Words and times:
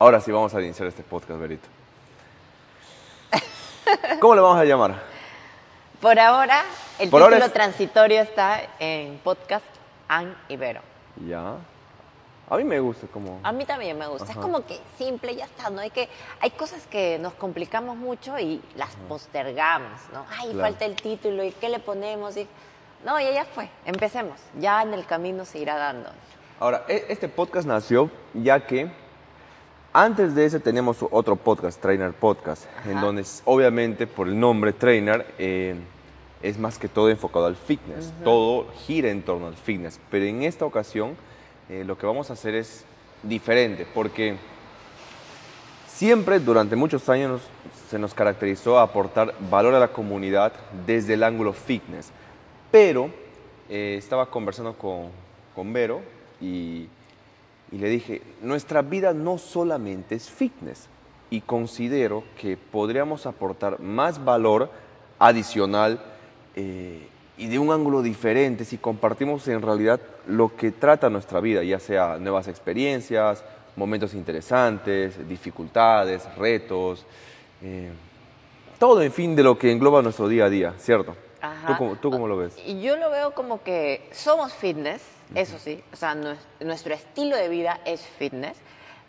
Ahora 0.00 0.20
sí 0.20 0.32
vamos 0.32 0.52
a 0.52 0.60
iniciar 0.60 0.88
este 0.88 1.04
podcast, 1.04 1.38
Berito. 1.40 1.68
¿Cómo 4.20 4.34
le 4.34 4.40
vamos 4.40 4.58
a 4.58 4.64
llamar? 4.64 4.96
Por 6.00 6.18
ahora, 6.18 6.64
el 6.98 7.10
Por 7.10 7.22
ahora 7.22 7.36
título 7.36 7.46
es- 7.46 7.52
transitorio 7.52 8.20
está 8.22 8.60
en 8.80 9.18
podcast 9.18 9.64
An 10.08 10.36
Ibero. 10.48 10.80
Ya. 11.24 11.54
A 12.50 12.56
mí 12.56 12.64
me 12.64 12.80
gusta 12.80 13.06
como... 13.06 13.38
A 13.44 13.52
mí 13.52 13.64
también 13.64 13.96
me 13.96 14.08
gusta. 14.08 14.24
Ajá. 14.24 14.32
Es 14.32 14.38
como 14.44 14.66
que 14.66 14.80
simple, 14.98 15.36
ya 15.36 15.44
está. 15.44 15.70
No 15.70 15.80
hay 15.80 15.90
que, 15.90 16.08
hay 16.40 16.50
cosas 16.50 16.84
que 16.88 17.20
nos 17.20 17.34
complicamos 17.34 17.96
mucho 17.96 18.36
y 18.36 18.60
las 18.74 18.90
postergamos, 19.08 20.00
¿no? 20.12 20.26
Ay, 20.28 20.48
Claro. 20.50 20.60
falta 20.60 20.86
el 20.86 20.96
título 20.96 21.44
y 21.44 21.52
qué 21.52 21.68
le 21.68 21.78
ponemos 21.78 22.36
y 22.36 22.48
no, 23.04 23.20
ya 23.20 23.30
ya 23.30 23.44
fue. 23.44 23.68
Empecemos. 23.86 24.40
Ya 24.58 24.82
en 24.82 24.92
el 24.92 25.06
camino 25.06 25.44
se 25.44 25.60
irá 25.60 25.76
dando. 25.76 26.10
Ahora, 26.58 26.84
e- 26.88 27.06
este 27.10 27.28
podcast 27.28 27.64
nació 27.68 28.10
ya 28.34 28.66
que 28.66 28.90
antes 29.94 30.34
de 30.34 30.44
ese 30.44 30.58
teníamos 30.58 30.98
otro 31.10 31.36
podcast, 31.36 31.80
Trainer 31.80 32.12
Podcast, 32.12 32.66
en 32.84 33.00
donde 33.00 33.24
obviamente 33.44 34.08
por 34.08 34.26
el 34.26 34.38
nombre 34.38 34.72
Trainer 34.72 35.24
eh, 35.38 35.76
es 36.42 36.58
más 36.58 36.78
que 36.78 36.88
todo 36.88 37.08
enfocado 37.08 37.46
al 37.46 37.54
fitness. 37.54 38.12
Todo 38.24 38.66
gira 38.86 39.08
en 39.08 39.22
torno 39.22 39.46
al 39.46 39.54
fitness. 39.54 40.00
Pero 40.10 40.24
en 40.26 40.42
esta 40.42 40.66
ocasión 40.66 41.16
eh, 41.70 41.84
lo 41.86 41.96
que 41.96 42.06
vamos 42.06 42.28
a 42.28 42.32
hacer 42.32 42.56
es 42.56 42.84
diferente 43.22 43.86
porque 43.94 44.36
siempre 45.86 46.40
durante 46.40 46.74
muchos 46.74 47.08
años 47.08 47.40
se 47.88 47.98
nos 47.98 48.14
caracterizó 48.14 48.80
a 48.80 48.82
aportar 48.82 49.32
valor 49.48 49.74
a 49.74 49.78
la 49.78 49.88
comunidad 49.88 50.52
desde 50.84 51.14
el 51.14 51.22
ángulo 51.22 51.52
fitness. 51.52 52.10
Pero 52.72 53.10
eh, 53.68 53.94
estaba 53.96 54.26
conversando 54.26 54.76
con, 54.76 55.10
con 55.54 55.72
Vero 55.72 56.02
y, 56.40 56.88
y 57.74 57.78
le 57.78 57.88
dije, 57.88 58.22
nuestra 58.40 58.82
vida 58.82 59.12
no 59.12 59.36
solamente 59.36 60.14
es 60.14 60.30
fitness 60.30 60.86
y 61.28 61.40
considero 61.40 62.22
que 62.40 62.56
podríamos 62.56 63.26
aportar 63.26 63.80
más 63.80 64.24
valor 64.24 64.70
adicional 65.18 66.00
eh, 66.54 67.08
y 67.36 67.48
de 67.48 67.58
un 67.58 67.72
ángulo 67.72 68.00
diferente 68.00 68.64
si 68.64 68.78
compartimos 68.78 69.48
en 69.48 69.60
realidad 69.60 70.00
lo 70.28 70.54
que 70.54 70.70
trata 70.70 71.10
nuestra 71.10 71.40
vida, 71.40 71.64
ya 71.64 71.80
sea 71.80 72.16
nuevas 72.20 72.46
experiencias, 72.46 73.44
momentos 73.74 74.14
interesantes, 74.14 75.28
dificultades, 75.28 76.32
retos, 76.36 77.04
eh, 77.60 77.90
todo 78.78 79.02
en 79.02 79.10
fin 79.10 79.34
de 79.34 79.42
lo 79.42 79.58
que 79.58 79.72
engloba 79.72 80.00
nuestro 80.00 80.28
día 80.28 80.44
a 80.44 80.48
día, 80.48 80.74
¿cierto? 80.78 81.16
Ajá. 81.40 81.66
¿Tú 81.66 81.74
cómo, 81.76 81.96
tú 81.96 82.10
cómo 82.12 82.28
lo 82.28 82.36
ves? 82.36 82.56
Y 82.64 82.80
yo 82.80 82.96
lo 82.96 83.10
veo 83.10 83.32
como 83.32 83.64
que 83.64 84.08
somos 84.12 84.52
fitness, 84.54 85.02
eso 85.34 85.58
sí, 85.58 85.82
o 85.92 85.96
sea, 85.96 86.14
nues- 86.14 86.38
nuestro 86.60 86.94
estilo 86.94 87.36
de 87.36 87.48
vida 87.48 87.80
es 87.84 88.00
fitness, 88.18 88.56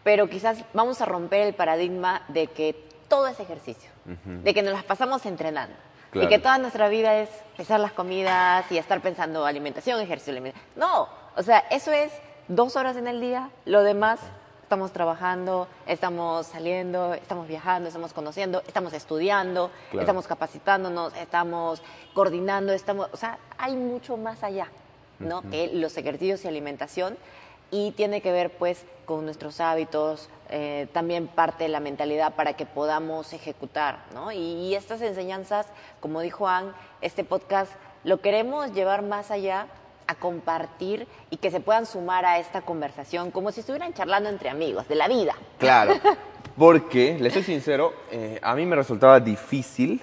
pero 0.03 0.29
quizás 0.29 0.63
vamos 0.73 1.01
a 1.01 1.05
romper 1.05 1.41
el 1.47 1.53
paradigma 1.53 2.23
de 2.27 2.47
que 2.47 2.75
todo 3.07 3.27
es 3.27 3.39
ejercicio, 3.39 3.89
de 4.25 4.53
que 4.53 4.61
nos 4.63 4.73
las 4.73 4.83
pasamos 4.83 5.25
entrenando. 5.25 5.75
Claro. 6.11 6.27
Y 6.27 6.29
que 6.29 6.39
toda 6.39 6.57
nuestra 6.59 6.87
vida 6.87 7.15
es 7.17 7.29
pesar 7.57 7.79
las 7.79 7.91
comidas 7.91 8.71
y 8.71 8.77
estar 8.77 9.01
pensando 9.01 9.45
alimentación, 9.45 9.99
ejercicio, 9.99 10.31
alimentación. 10.31 10.69
No, 10.77 11.09
o 11.35 11.43
sea, 11.43 11.59
eso 11.71 11.91
es 11.91 12.11
dos 12.47 12.75
horas 12.77 12.95
en 12.95 13.07
el 13.07 13.19
día, 13.19 13.49
lo 13.65 13.83
demás 13.83 14.19
estamos 14.61 14.91
trabajando, 14.93 15.67
estamos 15.85 16.47
saliendo, 16.47 17.13
estamos 17.13 17.47
viajando, 17.47 17.87
estamos 17.89 18.13
conociendo, 18.13 18.63
estamos 18.67 18.93
estudiando, 18.93 19.69
Claro. 19.91 20.01
estamos 20.01 20.25
capacitándonos, 20.27 21.13
estamos 21.17 21.83
coordinando, 22.13 22.73
estamos, 22.73 23.09
o 23.11 23.17
sea, 23.17 23.37
hay 23.57 23.75
mucho 23.75 24.15
más 24.17 24.41
allá, 24.43 24.67
¿no? 25.19 25.41
Que 25.49 25.69
los 25.73 25.97
ejercicios 25.97 26.43
y 26.45 26.47
alimentación 26.47 27.17
y 27.71 27.91
tiene 27.91 28.21
que 28.21 28.31
ver 28.31 28.51
pues 28.51 28.85
con 29.05 29.25
nuestros 29.25 29.59
hábitos, 29.59 30.29
eh, 30.49 30.87
también 30.93 31.27
parte 31.27 31.65
de 31.65 31.69
la 31.69 31.79
mentalidad 31.79 32.33
para 32.35 32.53
que 32.53 32.65
podamos 32.65 33.33
ejecutar, 33.33 33.99
¿no? 34.13 34.31
Y, 34.31 34.37
y 34.37 34.75
estas 34.75 35.01
enseñanzas, 35.01 35.67
como 35.99 36.21
dijo 36.21 36.47
Ann, 36.47 36.73
este 37.01 37.23
podcast 37.23 37.71
lo 38.03 38.21
queremos 38.21 38.71
llevar 38.73 39.01
más 39.01 39.31
allá 39.31 39.67
a 40.07 40.15
compartir 40.15 41.07
y 41.29 41.37
que 41.37 41.51
se 41.51 41.59
puedan 41.59 41.85
sumar 41.85 42.25
a 42.25 42.39
esta 42.39 42.61
conversación 42.61 43.31
como 43.31 43.51
si 43.51 43.61
estuvieran 43.61 43.93
charlando 43.93 44.29
entre 44.29 44.49
amigos 44.49 44.87
de 44.87 44.95
la 44.95 45.07
vida. 45.07 45.35
Claro, 45.57 45.95
porque, 46.57 47.17
le 47.19 47.31
soy 47.31 47.43
sincero, 47.43 47.93
eh, 48.11 48.39
a 48.41 48.55
mí 48.55 48.65
me 48.65 48.75
resultaba 48.75 49.19
difícil 49.19 50.01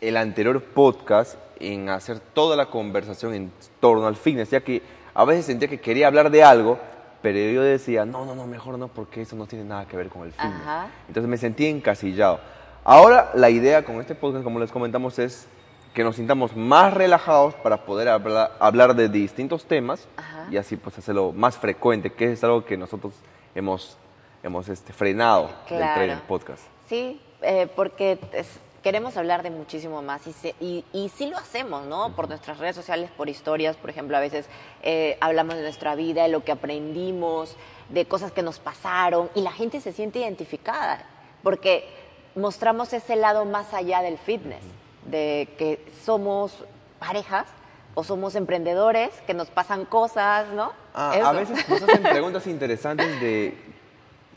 el 0.00 0.16
anterior 0.16 0.62
podcast 0.62 1.36
en 1.60 1.88
hacer 1.90 2.18
toda 2.20 2.56
la 2.56 2.66
conversación 2.66 3.34
en 3.34 3.52
torno 3.80 4.06
al 4.06 4.16
fitness, 4.16 4.50
ya 4.50 4.60
que 4.60 4.82
a 5.14 5.24
veces 5.24 5.46
sentía 5.46 5.68
que 5.68 5.80
quería 5.80 6.06
hablar 6.06 6.30
de 6.30 6.42
algo, 6.42 6.78
pero 7.22 7.38
yo 7.38 7.62
decía, 7.62 8.04
no, 8.06 8.24
no, 8.24 8.34
no, 8.34 8.46
mejor 8.46 8.78
no, 8.78 8.88
porque 8.88 9.20
eso 9.22 9.36
no 9.36 9.46
tiene 9.46 9.64
nada 9.64 9.86
que 9.86 9.96
ver 9.96 10.08
con 10.08 10.22
el 10.22 10.32
fitness. 10.32 10.54
Ajá. 10.62 10.88
Entonces 11.06 11.28
me 11.28 11.36
sentí 11.36 11.66
encasillado. 11.66 12.40
Ahora 12.82 13.30
la 13.34 13.50
idea 13.50 13.84
con 13.84 14.00
este 14.00 14.14
podcast, 14.14 14.42
como 14.42 14.58
les 14.58 14.72
comentamos, 14.72 15.18
es 15.18 15.46
que 15.92 16.02
nos 16.04 16.16
sintamos 16.16 16.56
más 16.56 16.94
relajados 16.94 17.54
para 17.56 17.84
poder 17.84 18.08
habla- 18.08 18.52
hablar 18.58 18.94
de 18.94 19.08
distintos 19.08 19.64
temas 19.66 20.08
Ajá. 20.16 20.46
y 20.50 20.56
así 20.56 20.76
pues 20.76 20.96
hacerlo 20.96 21.32
más 21.32 21.58
frecuente, 21.58 22.10
que 22.12 22.32
es 22.32 22.42
algo 22.44 22.64
que 22.64 22.76
nosotros 22.78 23.12
hemos, 23.54 23.98
hemos 24.42 24.68
este, 24.68 24.92
frenado 24.94 25.48
del 25.68 25.78
Claro. 25.78 25.94
Trainer 25.96 26.20
Podcast. 26.22 26.62
Sí, 26.88 27.20
eh, 27.42 27.68
porque 27.76 28.18
es- 28.32 28.58
queremos 28.82 29.16
hablar 29.16 29.42
de 29.42 29.50
muchísimo 29.50 30.00
más 30.02 30.26
y, 30.26 30.32
se- 30.32 30.54
y, 30.60 30.84
y 30.92 31.08
sí 31.10 31.26
lo 31.28 31.36
hacemos, 31.36 31.84
¿no? 31.86 32.14
Por 32.16 32.28
nuestras 32.28 32.58
redes 32.58 32.76
sociales, 32.76 33.10
por 33.16 33.28
historias, 33.28 33.76
por 33.76 33.90
ejemplo, 33.90 34.16
a 34.16 34.20
veces 34.20 34.46
eh, 34.82 35.18
hablamos 35.20 35.56
de 35.56 35.62
nuestra 35.62 35.94
vida, 35.94 36.22
de 36.22 36.28
lo 36.30 36.42
que 36.44 36.52
aprendimos, 36.52 37.56
de 37.90 38.06
cosas 38.06 38.32
que 38.32 38.42
nos 38.42 38.58
pasaron 38.58 39.28
y 39.34 39.42
la 39.42 39.52
gente 39.52 39.80
se 39.80 39.92
siente 39.92 40.20
identificada 40.20 41.04
porque 41.42 41.84
mostramos 42.36 42.92
ese 42.92 43.16
lado 43.16 43.44
más 43.44 43.74
allá 43.74 44.00
del 44.02 44.16
fitness, 44.18 44.62
de 45.06 45.48
que 45.58 45.84
somos 46.04 46.64
parejas 46.98 47.46
o 47.94 48.04
somos 48.04 48.34
emprendedores, 48.36 49.10
que 49.26 49.34
nos 49.34 49.50
pasan 49.50 49.84
cosas, 49.84 50.48
¿no? 50.54 50.72
Ah, 50.94 51.12
a 51.24 51.32
veces 51.32 51.68
nos 51.68 51.82
hacen 51.82 52.02
preguntas 52.02 52.46
interesantes 52.46 53.20
de 53.20 53.58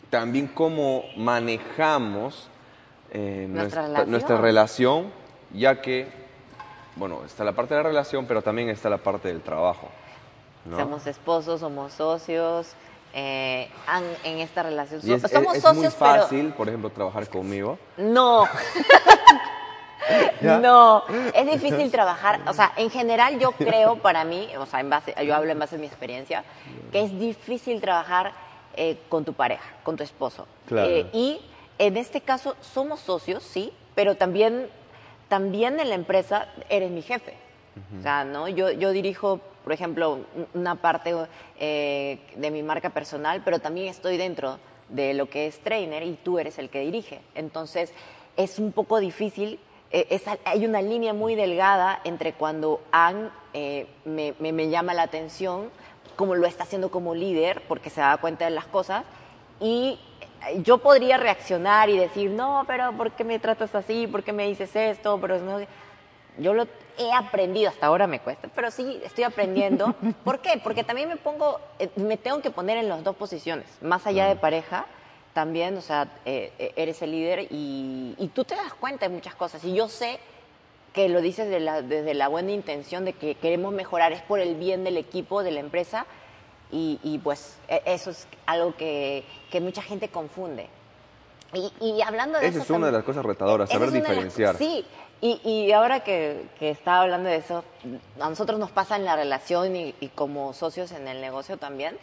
también 0.09 0.47
cómo 0.47 1.03
manejamos 1.15 2.49
eh, 3.13 3.45
Nuestra 3.49 3.81
nuestra, 3.81 3.81
relación. 3.87 4.11
nuestra 4.11 4.37
relación, 4.37 5.11
ya 5.53 5.81
que, 5.81 6.07
bueno, 6.95 7.21
está 7.25 7.43
la 7.43 7.51
parte 7.53 7.73
de 7.75 7.81
la 7.83 7.89
relación, 7.89 8.25
pero 8.25 8.41
también 8.41 8.69
está 8.69 8.89
la 8.89 8.97
parte 8.97 9.27
del 9.27 9.41
trabajo. 9.41 9.87
¿no? 10.65 10.79
Somos 10.79 11.05
esposos, 11.07 11.59
somos 11.59 11.93
socios, 11.93 12.73
eh, 13.13 13.69
en 14.23 14.39
esta 14.39 14.63
relación. 14.63 14.99
Y 15.03 15.13
es, 15.13 15.21
so- 15.21 15.27
somos 15.27 15.51
es- 15.53 15.57
es 15.57 15.63
socios, 15.63 15.83
muy 15.83 15.91
fácil, 15.91 16.53
por 16.53 16.67
ejemplo, 16.67 16.89
trabajar 16.89 17.27
conmigo. 17.29 17.77
pero 17.95 18.09
no. 18.09 18.45
¿Ya? 20.41 20.57
No, 20.59 21.03
es 21.33 21.45
difícil 21.49 21.89
trabajar, 21.89 22.41
o 22.47 22.53
sea, 22.53 22.73
en 22.75 22.89
general 22.89 23.39
yo 23.39 23.53
creo 23.53 23.95
para 23.95 24.25
mí, 24.25 24.49
o 24.59 24.65
sea, 24.65 24.81
en 24.81 24.89
base, 24.89 25.15
yo 25.25 25.33
hablo 25.33 25.49
en 25.51 25.59
base 25.59 25.75
a 25.75 25.79
mi 25.79 25.85
experiencia, 25.87 26.43
que 26.91 27.03
es 27.03 27.17
difícil 27.17 27.79
trabajar 27.79 28.33
eh, 28.75 28.97
con 29.07 29.23
tu 29.23 29.31
pareja, 29.33 29.63
con 29.83 29.95
tu 29.95 30.03
esposo. 30.03 30.45
Claro. 30.67 30.89
Eh, 30.89 31.07
y 31.13 31.39
en 31.79 31.97
este 31.97 32.21
caso 32.21 32.55
somos 32.61 32.99
socios, 32.99 33.43
sí, 33.43 33.71
pero 33.95 34.15
también, 34.15 34.67
también 35.27 35.79
en 35.79 35.89
la 35.89 35.95
empresa 35.95 36.47
eres 36.69 36.91
mi 36.91 37.01
jefe. 37.01 37.33
O 37.99 38.03
sea, 38.03 38.23
¿no? 38.23 38.47
Yo, 38.47 38.71
yo 38.71 38.91
dirijo, 38.91 39.39
por 39.63 39.73
ejemplo, 39.73 40.13
un- 40.13 40.47
una 40.53 40.75
parte 40.75 41.15
eh, 41.59 42.19
de 42.35 42.51
mi 42.51 42.61
marca 42.61 42.91
personal, 42.91 43.41
pero 43.43 43.59
también 43.59 43.87
estoy 43.87 44.17
dentro 44.17 44.59
de 44.89 45.13
lo 45.15 45.27
que 45.29 45.47
es 45.47 45.59
trainer 45.59 46.03
y 46.03 46.13
tú 46.13 46.37
eres 46.37 46.59
el 46.59 46.69
que 46.69 46.81
dirige. 46.81 47.21
Entonces, 47.33 47.91
es 48.37 48.59
un 48.59 48.71
poco 48.73 48.99
difícil, 48.99 49.59
eh, 49.91 50.05
es- 50.11 50.23
hay 50.45 50.65
una 50.65 50.81
línea 50.83 51.13
muy 51.13 51.33
delgada 51.35 51.99
entre 52.03 52.33
cuando 52.33 52.81
Ann 52.91 53.31
eh, 53.55 53.87
me, 54.05 54.33
me- 54.39 54.51
me 54.51 54.69
llama 54.69 54.93
la 54.93 55.03
atención, 55.03 55.69
como 56.15 56.35
lo 56.35 56.45
está 56.47 56.63
haciendo 56.63 56.89
como 56.91 57.15
líder, 57.15 57.61
porque 57.67 57.89
se 57.89 58.01
da 58.01 58.17
cuenta 58.17 58.45
de 58.45 58.51
las 58.51 58.65
cosas, 58.65 59.03
y 59.59 59.99
yo 60.63 60.77
podría 60.79 61.17
reaccionar 61.17 61.89
y 61.89 61.97
decir, 61.97 62.29
no, 62.31 62.63
pero 62.67 62.91
¿por 62.93 63.11
qué 63.11 63.23
me 63.23 63.39
tratas 63.39 63.73
así? 63.75 64.07
¿Por 64.07 64.23
qué 64.23 64.33
me 64.33 64.47
dices 64.47 64.75
esto? 64.75 65.17
Pero 65.21 65.39
no... 65.39 65.59
Yo 66.39 66.53
lo 66.55 66.65
he 66.97 67.13
aprendido, 67.13 67.69
hasta 67.69 67.85
ahora 67.85 68.07
me 68.07 68.19
cuesta, 68.19 68.49
pero 68.55 68.71
sí 68.71 68.99
estoy 69.05 69.23
aprendiendo. 69.23 69.93
¿Por 70.23 70.39
qué? 70.39 70.59
Porque 70.63 70.83
también 70.83 71.07
me 71.07 71.15
pongo, 71.15 71.59
eh, 71.77 71.89
me 71.95 72.17
tengo 72.17 72.41
que 72.41 72.49
poner 72.49 72.77
en 72.77 72.89
las 72.89 73.03
dos 73.03 73.15
posiciones, 73.15 73.67
más 73.81 74.07
allá 74.07 74.27
de 74.27 74.35
pareja, 74.35 74.85
también, 75.33 75.77
o 75.77 75.81
sea, 75.81 76.07
eh, 76.25 76.51
eh, 76.57 76.73
eres 76.75 77.01
el 77.03 77.11
líder 77.11 77.47
y, 77.51 78.15
y 78.17 78.27
tú 78.33 78.43
te 78.45 78.55
das 78.55 78.73
cuenta 78.73 79.07
de 79.07 79.13
muchas 79.13 79.35
cosas. 79.35 79.63
Y 79.63 79.75
yo 79.75 79.87
sé 79.87 80.19
que 80.91 81.07
lo 81.09 81.21
dices 81.21 81.49
de 81.49 81.59
la- 81.59 81.81
desde 81.83 82.13
la 82.15 82.27
buena 82.29 82.51
intención 82.51 83.05
de 83.05 83.13
que 83.13 83.35
queremos 83.35 83.71
mejorar, 83.73 84.11
es 84.11 84.21
por 84.23 84.39
el 84.39 84.55
bien 84.55 84.83
del 84.83 84.97
equipo, 84.97 85.43
de 85.43 85.51
la 85.51 85.59
empresa, 85.59 86.07
y, 86.71 86.99
y, 87.03 87.17
pues 87.19 87.57
e- 87.67 87.81
eso 87.85 88.09
es 88.11 88.27
algo 88.45 88.75
que, 88.75 89.23
que 89.51 89.61
mucha 89.61 89.81
gente 89.81 90.09
confunde. 90.09 90.67
Y, 91.53 91.71
y 91.79 92.01
hablando 92.01 92.39
de 92.39 92.47
Esa 92.47 92.57
eso 92.63 92.63
es 92.73 92.77
una 92.77 92.87
de 92.87 92.93
las 92.93 93.03
cosas 93.03 93.23
retadoras, 93.23 93.69
saber 93.69 93.91
de 93.91 93.99
las- 93.99 94.09
diferenciar. 94.09 94.57
sí, 94.57 94.85
y, 95.21 95.39
y 95.47 95.71
ahora 95.71 96.01
que, 96.01 96.47
que 96.59 96.69
estaba 96.71 97.01
hablando 97.01 97.29
de 97.29 97.35
eso, 97.37 97.63
a 98.19 98.29
nosotros 98.29 98.59
nos 98.59 98.71
pasa 98.71 98.95
en 98.95 99.05
la 99.05 99.15
relación 99.15 99.75
y, 99.75 99.93
y 99.99 100.07
como 100.09 100.53
socios 100.53 100.91
en 100.91 101.07
el 101.07 101.21
negocio 101.21 101.57
también, 101.57 101.97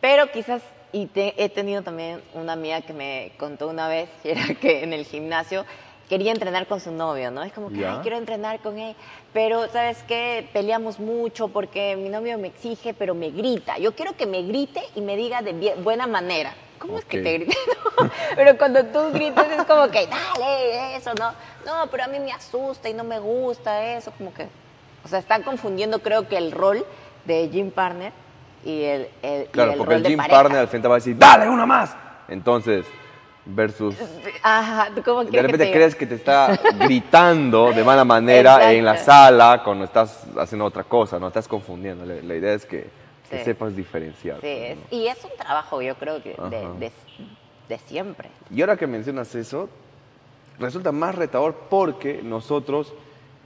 pero 0.00 0.30
quizás 0.30 0.62
y 0.92 1.08
he 1.14 1.48
tenido 1.48 1.82
también 1.82 2.20
una 2.34 2.52
amiga 2.54 2.80
que 2.82 2.92
me 2.92 3.32
contó 3.38 3.68
una 3.68 3.88
vez, 3.88 4.08
era 4.24 4.54
que 4.54 4.82
en 4.84 4.92
el 4.92 5.04
gimnasio 5.06 5.64
quería 6.10 6.32
entrenar 6.32 6.66
con 6.66 6.80
su 6.80 6.90
novio, 6.90 7.30
¿no? 7.30 7.44
Es 7.44 7.52
como 7.52 7.70
que, 7.70 7.86
ay, 7.86 8.00
quiero 8.02 8.16
entrenar 8.16 8.58
con 8.58 8.76
él, 8.80 8.96
pero 9.32 9.68
¿sabes 9.68 10.02
qué? 10.08 10.48
Peleamos 10.52 10.98
mucho 10.98 11.46
porque 11.46 11.94
mi 11.94 12.08
novio 12.08 12.36
me 12.36 12.48
exige, 12.48 12.92
pero 12.92 13.14
me 13.14 13.30
grita. 13.30 13.78
Yo 13.78 13.94
quiero 13.94 14.16
que 14.16 14.26
me 14.26 14.42
grite 14.42 14.82
y 14.96 15.02
me 15.02 15.16
diga 15.16 15.40
de 15.40 15.76
buena 15.76 16.08
manera. 16.08 16.52
¿Cómo 16.80 16.98
es 16.98 17.04
que 17.04 17.22
te 17.22 17.34
grite? 17.34 17.56
pero 18.34 18.58
cuando 18.58 18.84
tú 18.86 19.12
grites 19.12 19.44
es 19.56 19.64
como 19.66 19.88
que, 19.88 20.08
dale, 20.08 20.96
eso, 20.96 21.12
¿no? 21.14 21.30
No, 21.64 21.88
pero 21.92 22.02
a 22.02 22.08
mí 22.08 22.18
me 22.18 22.32
asusta 22.32 22.88
y 22.88 22.94
no 22.94 23.04
me 23.04 23.20
gusta 23.20 23.94
eso, 23.94 24.10
como 24.18 24.34
que... 24.34 24.48
O 25.04 25.08
sea, 25.08 25.20
están 25.20 25.44
confundiendo 25.44 26.00
creo 26.00 26.26
que 26.26 26.36
el 26.36 26.50
rol 26.50 26.84
de 27.24 27.48
Jim 27.52 27.70
Partner 27.70 28.12
y 28.64 28.82
el, 28.82 29.08
el 29.22 29.46
Claro, 29.46 29.70
y 29.70 29.72
el 29.74 29.78
porque 29.78 29.94
rol 29.94 30.02
el 30.02 30.08
Jim 30.08 30.20
de. 30.20 30.28
Partner 30.28 30.58
al 30.58 30.68
frente 30.68 30.88
va 30.88 30.94
a 30.96 30.98
decir, 30.98 31.16
dale, 31.16 31.48
una 31.48 31.66
más. 31.66 31.94
Entonces, 32.28 32.84
versus... 33.54 33.96
Ajá, 34.42 34.90
¿cómo 35.04 35.24
De 35.24 35.30
quieres 35.30 35.46
que 35.46 35.52
repente 35.52 35.66
te 35.66 35.72
crees 35.72 35.94
que 35.94 36.06
te 36.06 36.14
está 36.14 36.58
gritando 36.78 37.72
de 37.72 37.84
mala 37.84 38.04
manera 38.16 38.72
en 38.72 38.84
la 38.84 38.96
sala 38.96 39.62
cuando 39.64 39.84
estás 39.84 40.24
haciendo 40.38 40.64
otra 40.64 40.84
cosa, 40.84 41.18
no 41.18 41.28
estás 41.28 41.46
confundiendo. 41.48 42.04
La, 42.04 42.14
la 42.22 42.34
idea 42.36 42.54
es 42.54 42.64
que, 42.66 42.88
que 43.28 43.38
Sí. 43.38 43.44
sepas 43.44 43.76
diferenciar. 43.76 44.40
Sí, 44.40 44.48
es- 44.48 44.78
y 44.90 45.06
es 45.06 45.22
un 45.24 45.30
trabajo, 45.36 45.80
yo 45.82 45.94
creo 45.96 46.22
que 46.22 46.30
de, 46.30 46.36
Ajá. 46.58 46.72
de, 46.78 46.90
de 47.68 47.78
siempre. 47.78 48.28
Y 48.50 48.60
ahora 48.60 48.76
que 48.76 48.86
mencionas 48.86 49.34
eso, 49.34 49.68
resulta 50.58 50.92
más 50.92 51.14
retador 51.14 51.54
porque 51.70 52.20
nosotros 52.22 52.92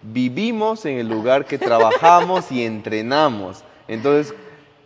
vivimos 0.03 0.85
en 0.87 0.99
el 0.99 1.09
lugar 1.09 1.45
que 1.45 1.59
trabajamos 1.71 2.51
y 2.53 2.65
entrenamos. 2.65 3.63
Entonces, 3.89 4.35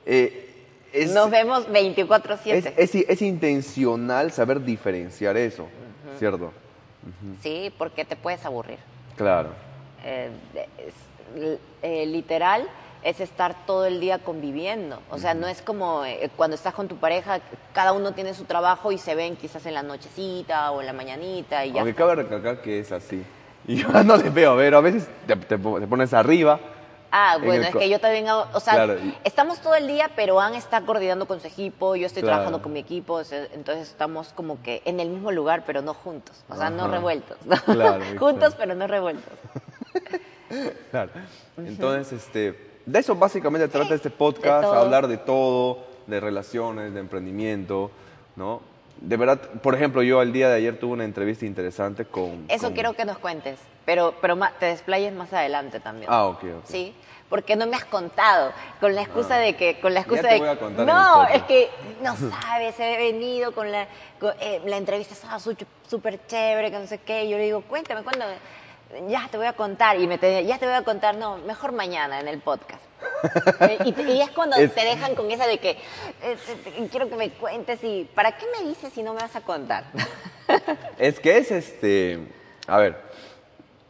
eh, 0.07 0.48
es, 0.93 1.13
Nos 1.13 1.31
vemos 1.31 1.69
24/7. 1.69 2.75
es, 2.77 2.95
es- 2.95 3.09
es 3.09 3.23
intencional 3.23 4.33
saber 4.33 4.65
diferenciar 4.65 5.37
eso, 5.37 5.67
¿cierto? 6.19 6.53
Sí, 7.43 7.73
porque 7.79 8.05
te 8.05 8.17
puedes 8.17 8.45
aburrir. 8.45 8.79
Claro. 9.17 9.51
Eh, 10.05 10.31
es- 10.79 11.59
eh, 11.83 12.07
literal 12.07 12.69
es 13.03 13.21
estar 13.21 13.55
todo 13.67 13.87
el 13.87 14.01
día 14.01 14.19
conviviendo. 14.19 15.01
O 15.11 15.19
sea, 15.19 15.33
no 15.35 15.47
es 15.47 15.63
como 15.63 16.05
eh, 16.05 16.31
cuando 16.37 16.55
estás 16.57 16.75
con 16.75 16.89
tu 16.89 16.97
pareja, 16.97 17.41
cada 17.73 17.93
uno 17.93 18.13
tiene 18.13 18.35
su 18.35 18.45
trabajo 18.45 18.91
y 18.93 18.99
se 18.99 19.15
ven 19.15 19.37
quizás 19.37 19.65
en 19.67 19.75
la 19.75 19.83
nochecita 19.83 20.71
o 20.73 20.81
en 20.81 20.87
la 20.87 20.93
mañanita 20.93 21.65
y 21.65 21.73
ya. 21.73 21.81
Aunque 21.81 21.91
está. 21.91 22.03
cabe 22.03 22.15
recalcar 22.23 22.61
que 22.63 22.81
es 22.81 22.93
así. 22.93 23.23
Y 23.69 23.77
yo 23.83 23.89
no 24.03 24.17
les 24.17 24.33
veo, 24.33 24.53
a 24.53 24.55
ver, 24.55 24.75
a 24.75 24.81
veces 24.81 25.07
te, 25.27 25.37
te 25.37 25.59
po- 25.59 25.79
te 25.79 25.87
pones 25.87 26.15
arriba. 26.15 26.59
Ah, 27.11 27.37
en 27.39 27.45
bueno, 27.45 27.63
es 27.65 27.75
que 27.75 27.89
yo 27.89 27.99
también 28.01 28.29
hago, 28.29 28.47
o 28.53 28.61
sea, 28.61 28.75
Claro, 28.75 28.97
estamos 29.25 29.61
todo 29.61 29.75
el 29.75 29.87
día, 29.87 30.11
pero 30.15 30.41
Ann 30.41 30.55
está 30.55 30.83
coordinando 30.83 31.27
con 31.27 31.41
su 31.41 31.47
equipo, 31.47 31.97
yo 31.97 32.07
estoy 32.07 32.23
Claro. 32.23 32.37
trabajando 32.37 32.63
con 32.63 32.73
mi 32.73 32.81
equipo, 32.81 33.15
o 33.15 33.25
sea, 33.25 33.47
entonces 33.55 33.89
estamos 33.89 34.33
como 34.35 34.63
que 34.63 34.83
en 34.85 35.01
el 35.01 35.09
mismo 35.09 35.33
lugar, 35.33 35.63
pero 35.67 35.81
no 35.81 35.95
juntos, 35.95 36.45
o 36.51 36.57
sea, 36.57 36.69
no 36.71 36.87
revueltos, 36.89 37.39
¿no? 37.47 37.57
Claro, 37.63 38.05
juntos, 38.19 38.55
pero 38.59 38.75
no 38.75 38.87
revueltos. 38.87 39.33
Claro. 40.91 41.11
Entonces, 41.59 42.13
este, 42.23 42.59
de 42.87 42.99
eso 42.99 43.15
básicamente 43.15 43.69
trata 43.69 43.95
este 43.95 44.09
podcast, 44.09 44.65
hablar 44.65 45.07
de 45.07 45.19
todo, 45.19 45.85
de 46.07 46.21
relaciones, 46.21 46.95
de 46.95 47.01
emprendimiento, 47.01 47.91
¿no? 48.35 48.63
De 49.01 49.17
verdad, 49.19 49.39
por 49.63 49.75
ejemplo, 49.75 50.03
yo 50.03 50.23
el 50.23 50.33
día 50.33 50.49
de 50.49 50.57
ayer 50.57 50.79
tuve 50.81 50.95
una 50.95 51.05
entrevista 51.05 51.45
interesante 51.45 52.07
con... 52.07 52.47
Eso 52.49 52.67
con- 52.69 52.73
quiero 52.75 52.95
que 52.95 53.05
nos 53.05 53.19
cuentes, 53.19 53.59
pero, 53.89 54.13
pero 54.21 54.39
te 54.61 54.67
desplayes 54.67 55.15
más 55.15 55.33
adelante 55.33 55.81
también. 55.81 56.11
Ah, 56.13 56.27
ok, 56.27 56.45
ok. 56.59 56.65
Sí, 56.67 56.95
porque 57.31 57.57
no 57.57 57.67
me 57.67 57.75
has 57.75 57.87
contado, 57.87 58.53
con 58.81 58.95
la 58.95 59.01
excusa 59.01 59.37
Ah. 59.37 59.39
de 59.39 59.57
que, 59.57 59.81
con 59.81 59.95
la 59.95 60.01
excusa 60.01 60.21
te 60.21 60.29
de 60.35 60.39
voy 60.41 60.49
a 60.51 60.59
contar 60.59 60.85
no, 60.87 61.27
es 61.29 61.43
que 61.45 61.71
no 62.03 62.15
sabes, 62.31 62.79
he 62.79 62.99
venido 62.99 63.53
con 63.53 63.73
la, 63.73 63.87
con- 64.21 64.35
eh, 64.41 64.61
la 64.67 64.77
entrevista 64.77 65.15
estaba 65.15 65.39
súper 65.41 66.27
chévere, 66.27 66.71
que 66.71 66.79
no 66.79 66.87
sé 66.87 66.99
qué, 66.99 67.25
y 67.25 67.31
yo 67.31 67.39
le 67.39 67.45
digo, 67.45 67.63
cuéntame, 67.63 68.03
¿cuándo? 68.03 68.27
Ya 69.09 69.27
te 69.31 69.39
voy 69.39 69.47
a 69.47 69.55
contar, 69.55 69.99
y 69.99 70.07
me 70.07 70.19
te, 70.19 70.45
ya 70.45 70.59
te 70.59 70.67
voy 70.67 70.75
a 70.75 70.83
contar, 70.83 71.15
no, 71.17 71.39
mejor 71.39 71.73
mañana 71.73 72.21
en 72.21 72.29
el 72.29 72.41
podcast. 72.41 72.83
Y, 73.87 73.93
te- 73.93 74.03
y 74.03 74.21
es 74.21 74.31
cuando 74.33 74.57
Es- 74.57 74.75
te 74.75 74.85
dejan 74.85 75.15
con 75.15 75.31
esa 75.31 75.47
de 75.47 75.57
que 75.57 75.79
eh, 76.23 76.37
quiero 76.91 77.09
que 77.09 77.17
me 77.17 77.31
cuentes 77.31 77.83
y 77.83 78.05
¿para 78.15 78.33
qué 78.33 78.45
me 78.59 78.69
dices 78.69 78.93
si 78.93 79.03
no 79.03 79.15
me 79.15 79.23
vas 79.23 79.35
a 79.35 79.41
contar? 79.41 79.85
Es 80.99 81.19
que 81.21 81.39
es 81.39 81.51
este, 81.51 82.19
a 82.67 82.77
ver, 82.79 83.09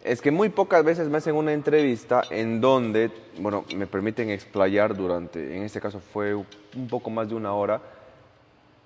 es 0.08 0.22
que 0.22 0.30
muy 0.30 0.48
pocas 0.48 0.82
veces 0.82 1.08
me 1.08 1.18
hacen 1.18 1.34
una 1.34 1.52
entrevista 1.52 2.22
en 2.30 2.62
donde, 2.62 3.10
bueno, 3.38 3.64
me 3.76 3.86
permiten 3.86 4.30
explayar 4.30 4.96
durante, 4.96 5.54
en 5.54 5.64
este 5.64 5.80
caso 5.80 6.00
fue 6.00 6.34
un 6.34 6.88
poco 6.88 7.10
más 7.10 7.28
de 7.28 7.34
una 7.34 7.52
hora, 7.52 7.80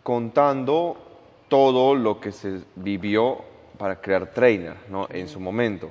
contando 0.02 0.96
todo 1.48 1.94
lo 1.94 2.19
que 2.19 2.32
se 2.32 2.62
vivió 2.74 3.38
para 3.78 4.00
crear 4.00 4.32
Trainer, 4.32 4.74
¿no? 4.88 5.06
En 5.10 5.28
su 5.28 5.38
momento. 5.38 5.90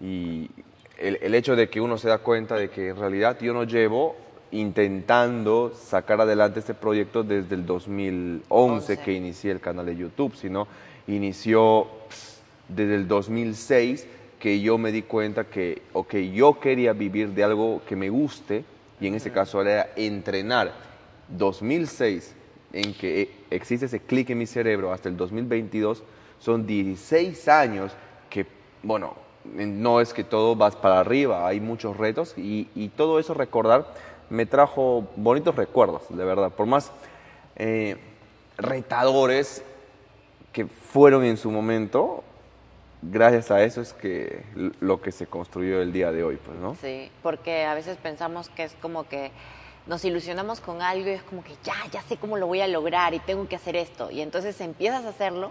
Y 0.00 0.50
el, 0.98 1.16
el 1.22 1.34
hecho 1.36 1.54
de 1.54 1.70
que 1.70 1.80
uno 1.80 1.96
se 1.96 2.08
da 2.08 2.18
cuenta 2.18 2.56
de 2.56 2.68
que 2.68 2.88
en 2.88 2.96
realidad 2.96 3.38
yo 3.40 3.54
no 3.54 3.62
llevo 3.62 4.16
intentando 4.50 5.72
sacar 5.74 6.20
adelante 6.20 6.58
este 6.58 6.74
proyecto 6.74 7.22
desde 7.22 7.54
el 7.54 7.64
2011 7.64 8.44
Once. 8.48 8.98
que 8.98 9.12
inicié 9.12 9.52
el 9.52 9.60
canal 9.60 9.86
de 9.86 9.96
YouTube, 9.96 10.34
sino 10.34 10.66
inició 11.06 11.86
pss, 12.08 12.42
desde 12.68 12.96
el 12.96 13.06
2006 13.06 14.06
que 14.42 14.60
yo 14.60 14.76
me 14.76 14.90
di 14.90 15.02
cuenta 15.02 15.44
que, 15.44 15.82
ok, 15.92 16.16
yo 16.34 16.58
quería 16.58 16.92
vivir 16.94 17.28
de 17.28 17.44
algo 17.44 17.80
que 17.86 17.94
me 17.94 18.10
guste 18.10 18.64
y 19.00 19.06
en 19.06 19.14
ese 19.14 19.30
caso 19.30 19.62
era 19.62 19.90
entrenar. 19.94 20.72
2006 21.28 22.34
en 22.72 22.92
que 22.92 23.30
existe 23.50 23.86
ese 23.86 24.00
clic 24.00 24.30
en 24.30 24.38
mi 24.38 24.46
cerebro 24.46 24.92
hasta 24.92 25.08
el 25.08 25.16
2022 25.16 26.02
son 26.40 26.66
16 26.66 27.46
años 27.46 27.92
que, 28.28 28.44
bueno, 28.82 29.14
no 29.44 30.00
es 30.00 30.12
que 30.12 30.24
todo 30.24 30.56
vas 30.56 30.74
para 30.74 30.98
arriba, 30.98 31.46
hay 31.46 31.60
muchos 31.60 31.96
retos 31.96 32.36
y, 32.36 32.66
y 32.74 32.88
todo 32.88 33.20
eso 33.20 33.34
recordar 33.34 33.94
me 34.28 34.44
trajo 34.44 35.06
bonitos 35.14 35.54
recuerdos, 35.54 36.02
de 36.08 36.24
verdad. 36.24 36.50
Por 36.50 36.66
más 36.66 36.90
eh, 37.54 37.96
retadores 38.58 39.62
que 40.52 40.66
fueron 40.66 41.22
en 41.22 41.36
su 41.36 41.48
momento, 41.52 42.24
gracias 43.02 43.50
a 43.50 43.62
eso 43.62 43.80
es 43.80 43.92
que 43.92 44.44
lo 44.80 45.00
que 45.02 45.12
se 45.12 45.26
construyó 45.26 45.82
el 45.82 45.92
día 45.92 46.12
de 46.12 46.22
hoy, 46.24 46.36
pues, 46.36 46.56
¿no? 46.58 46.74
Sí, 46.76 47.10
porque 47.22 47.64
a 47.64 47.74
veces 47.74 47.96
pensamos 47.96 48.48
que 48.48 48.64
es 48.64 48.74
como 48.80 49.08
que 49.08 49.30
nos 49.86 50.04
ilusionamos 50.04 50.60
con 50.60 50.80
algo 50.80 51.08
y 51.08 51.14
es 51.14 51.22
como 51.24 51.42
que 51.42 51.54
ya, 51.64 51.74
ya 51.90 52.00
sé 52.02 52.16
cómo 52.16 52.36
lo 52.36 52.46
voy 52.46 52.60
a 52.60 52.68
lograr 52.68 53.14
y 53.14 53.18
tengo 53.18 53.48
que 53.48 53.56
hacer 53.56 53.74
esto. 53.76 54.10
Y 54.10 54.20
entonces 54.20 54.60
empiezas 54.60 55.04
a 55.04 55.08
hacerlo, 55.08 55.50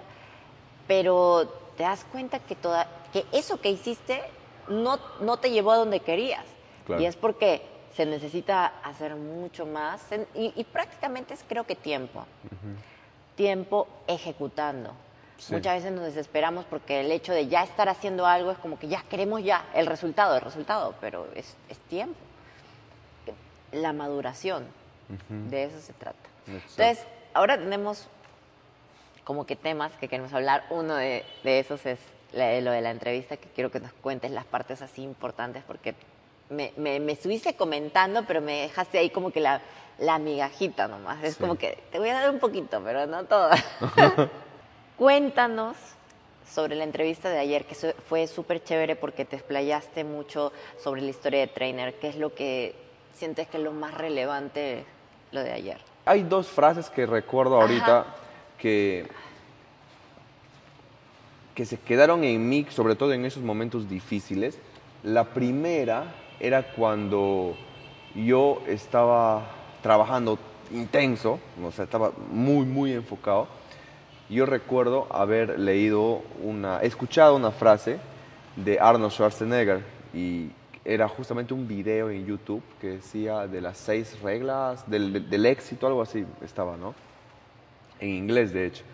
pero 0.88 1.48
te 1.78 1.84
das 1.84 2.06
cuenta 2.06 2.40
que, 2.40 2.56
toda, 2.56 2.88
que 3.12 3.26
eso 3.34 3.60
que 3.60 3.70
hiciste 3.70 4.22
no, 4.70 5.00
no 5.20 5.38
te 5.38 5.52
llevó 5.52 5.72
a 5.72 5.78
donde 5.78 6.00
querías. 6.00 6.46
Claro. 6.86 7.02
Y 7.02 7.06
es 7.06 7.16
porque 7.18 7.62
se 7.96 8.06
necesita 8.06 8.68
hacer 8.84 9.16
mucho 9.16 9.66
más 9.66 10.10
en- 10.14 10.26
y, 10.34 10.54
y 10.56 10.64
prácticamente 10.64 11.34
es 11.34 11.44
creo 11.48 11.66
que 11.66 11.76
tiempo. 11.76 12.26
Tiempo 13.36 13.88
ejecutando. 14.08 14.92
Sí. 15.42 15.54
Muchas 15.56 15.74
veces 15.78 15.92
nos 15.92 16.04
desesperamos 16.04 16.66
porque 16.66 17.00
el 17.00 17.12
hecho 17.12 17.34
de 17.34 17.48
ya 17.48 17.64
estar 17.64 17.90
haciendo 17.90 18.28
algo 18.28 18.52
es 18.52 18.60
como 18.60 18.78
que 18.78 18.88
ya 18.88 19.02
queremos 19.10 19.44
ya 19.44 19.66
el 19.74 19.88
resultado, 19.88 20.36
el 20.36 20.42
resultado, 20.42 20.94
pero 21.02 21.28
es, 21.34 21.58
es 21.68 21.80
tiempo. 21.80 22.20
La 23.72 23.92
maduración, 23.92 24.66
de 25.30 25.64
eso 25.64 25.80
se 25.80 25.94
trata. 25.94 26.18
Exacto. 26.46 26.84
Entonces, 26.84 27.08
ahora 27.34 27.58
tenemos 27.58 28.08
como 29.24 29.46
que 29.48 29.56
temas 29.56 29.92
que 29.94 30.08
queremos 30.08 30.32
hablar. 30.34 30.66
Uno 30.70 30.94
de, 30.96 31.26
de 31.44 31.60
esos 31.60 31.86
es 31.88 32.00
la- 32.34 32.60
lo 32.62 32.72
de 32.72 32.82
la 32.82 32.92
entrevista, 32.92 33.36
que 33.38 33.48
quiero 33.50 33.72
que 33.72 33.80
nos 33.80 33.94
cuentes 33.94 34.30
las 34.30 34.46
partes 34.46 34.82
así 34.84 35.02
importantes, 35.02 35.64
porque 35.66 35.96
me, 36.50 36.72
me, 36.78 37.00
me 37.00 37.14
estuviste 37.14 37.56
comentando, 37.56 38.26
pero 38.28 38.42
me 38.42 38.62
dejaste 38.62 39.00
ahí 39.00 39.10
como 39.10 39.32
que 39.32 39.40
la, 39.40 39.62
la 39.98 40.20
migajita 40.20 40.88
nomás. 40.88 41.24
Es 41.24 41.36
Sí. 41.36 41.40
como 41.42 41.56
que 41.58 41.82
te 41.92 41.98
voy 41.98 42.10
a 42.10 42.14
dar 42.20 42.30
un 42.30 42.40
poquito, 42.40 42.80
pero 42.84 43.08
no 43.08 43.24
todo. 43.24 43.50
Cuéntanos 45.02 45.78
sobre 46.48 46.76
la 46.76 46.84
entrevista 46.84 47.32
de 47.32 47.40
ayer, 47.40 47.66
que 47.66 47.74
fue 47.74 48.28
súper 48.28 48.64
chévere 48.64 48.96
porque 48.96 49.26
te 49.26 49.36
explayaste 49.36 50.04
mucho 50.04 50.54
sobre 50.78 51.02
la 51.02 51.10
historia 51.10 51.40
de 51.40 51.48
Trainer. 51.48 51.96
¿Qué 51.96 52.08
es 52.08 52.18
lo 52.18 52.36
que 52.36 52.76
sientes 53.16 53.48
que 53.48 53.58
es 53.58 53.64
lo 53.64 53.72
más 53.72 53.96
relevante 53.96 54.86
lo 55.32 55.42
de 55.42 55.54
ayer? 55.54 55.80
Hay 56.06 56.22
dos 56.22 56.50
frases 56.50 56.88
que 56.92 57.08
recuerdo 57.08 57.60
ahorita 57.60 58.06
que, 58.60 59.08
que 61.56 61.66
se 61.66 61.80
quedaron 61.80 62.24
en 62.24 62.48
mí, 62.48 62.68
sobre 62.70 62.94
todo 62.94 63.12
en 63.14 63.26
esos 63.26 63.42
momentos 63.42 63.90
difíciles. 63.90 64.60
La 65.02 65.24
primera 65.24 66.14
era 66.40 66.74
cuando 66.74 67.58
yo 68.14 68.62
estaba 68.68 69.48
trabajando 69.82 70.38
intenso, 70.72 71.40
o 71.66 71.72
sea, 71.72 71.86
estaba 71.86 72.12
muy, 72.30 72.68
muy 72.68 72.94
enfocado. 72.94 73.61
Yo 74.32 74.46
recuerdo 74.46 75.08
haber 75.10 75.60
leído 75.60 76.22
una, 76.42 76.80
escuchado 76.80 77.36
una 77.36 77.52
frase 77.52 78.00
de 78.56 78.80
Arnold 78.80 79.12
Schwarzenegger 79.12 79.84
y 80.14 80.52
era 80.86 81.10
justamente 81.10 81.54
un 81.54 81.68
video 81.68 82.10
en 82.10 82.26
YouTube 82.26 82.64
que 82.80 82.92
decía 82.92 83.46
de 83.46 83.60
las 83.60 83.78
seis 83.78 84.18
reglas 84.22 84.90
del, 84.90 85.46
éxito, 85.46 85.86
algo 85.86 86.02
así 86.02 86.26
estaba, 86.42 86.78
¿no? 86.78 86.96
en 88.00 88.08
inglés 88.08 88.54
de 88.54 88.68
hecho. 88.68 88.86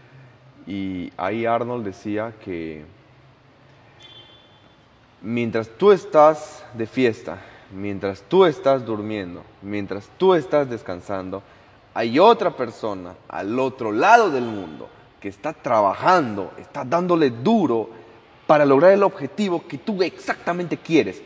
Y 0.65 1.13
ahí 1.17 1.45
Arnold 1.45 1.85
decía 1.85 2.33
que 2.43 2.83
mientras 5.21 5.69
tú 5.69 5.91
estás 5.91 6.65
de 6.73 6.87
fiesta, 6.87 7.37
mientras 7.71 8.23
tú 8.23 8.43
estás 8.43 8.83
durmiendo, 8.83 9.43
mientras 9.61 10.09
tú 10.17 10.33
estás 10.33 10.67
descansando, 10.67 11.43
hay 11.93 12.17
otra 12.17 12.49
persona 12.49 13.13
al 13.29 13.59
otro 13.59 13.91
lado 13.91 14.31
del 14.31 14.43
mundo 14.43 14.96
que 15.19 15.29
está 15.29 15.53
trabajando, 15.53 16.51
está 16.57 16.83
dándole 16.83 17.29
duro 17.29 17.89
para 18.45 18.65
lograr 18.65 18.91
el 18.91 19.03
objetivo 19.03 19.67
que 19.67 19.77
tú 19.77 20.01
exactamente 20.03 20.77
quieres. 20.77 21.21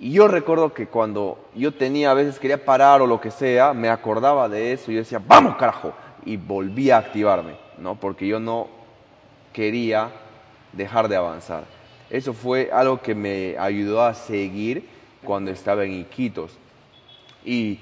Y 0.00 0.12
yo 0.12 0.26
recuerdo 0.26 0.74
que 0.74 0.88
cuando 0.88 1.38
yo 1.54 1.72
tenía, 1.72 2.10
a 2.10 2.14
veces 2.14 2.38
quería 2.38 2.64
parar 2.64 3.00
o 3.02 3.06
lo 3.06 3.20
que 3.20 3.30
sea, 3.30 3.72
me 3.72 3.88
acordaba 3.88 4.48
de 4.48 4.72
eso 4.72 4.90
y 4.90 4.94
yo 4.94 5.00
decía, 5.00 5.22
vamos 5.24 5.56
carajo, 5.56 5.92
y 6.24 6.36
volvía 6.36 6.96
a 6.96 7.00
activarme, 7.00 7.54
¿no? 7.78 7.94
Porque 7.94 8.26
yo 8.26 8.40
no 8.40 8.68
quería 9.52 10.10
dejar 10.72 11.08
de 11.08 11.16
avanzar. 11.16 11.64
Eso 12.10 12.34
fue 12.34 12.70
algo 12.72 13.00
que 13.00 13.14
me 13.14 13.56
ayudó 13.58 14.02
a 14.02 14.14
seguir 14.14 14.88
cuando 15.24 15.50
estaba 15.50 15.84
en 15.84 15.92
Iquitos. 15.92 16.58
Y 17.44 17.78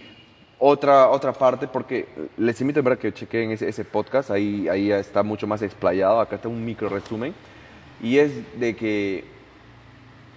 otra, 0.61 1.09
otra 1.09 1.33
parte, 1.33 1.67
porque 1.67 2.07
les 2.37 2.61
invito 2.61 2.81
a 2.81 2.83
ver 2.83 2.99
que 2.99 3.13
chequen 3.13 3.51
ese, 3.51 3.69
ese 3.69 3.85
podcast, 3.85 4.31
ahí, 4.31 4.69
ahí 4.69 4.93
está 4.93 5.23
mucho 5.23 5.47
más 5.47 5.63
explayado, 5.63 6.21
acá 6.21 6.37
está 6.37 6.49
un 6.49 6.65
micro 6.65 6.89
resumen, 6.89 7.35
y 8.03 8.19
es 8.19 8.61
de 8.61 8.77
que 8.77 9.25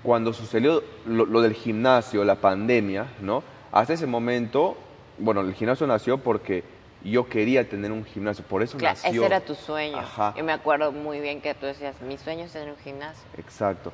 cuando 0.01 0.34
sucedió 0.34 0.84
lo, 1.06 1.42
del 1.42 1.53
gimnasio, 1.53 2.24
la 2.25 2.36
pandemia, 2.36 3.08
¿no? 3.22 3.44
Hasta 3.72 3.94
ese 3.94 4.06
momento, 4.06 4.77
bueno, 5.18 5.42
el 5.42 5.53
gimnasio 5.53 5.88
nació 5.88 6.18
porque 6.18 6.63
yo 7.03 7.27
quería 7.27 7.68
tener 7.68 7.92
un 7.92 8.06
gimnasio, 8.06 8.44
por 8.46 8.63
eso 8.63 8.77
claro, 8.77 8.98
nació. 9.01 9.22
Ese 9.22 9.25
era 9.25 9.42
tu 9.42 9.56
sueño. 9.56 10.01
Yo 10.38 10.44
me 10.44 10.51
acuerdo 10.51 10.92
muy 10.92 11.20
bien 11.22 11.42
que 11.42 11.53
tú 11.53 11.65
decías, 11.65 12.01
mi 12.01 12.18
sueño 12.18 12.46
es 12.46 12.51
tener 12.51 12.70
un 12.70 12.77
gimnasio. 12.77 13.24
Exacto. 13.38 13.92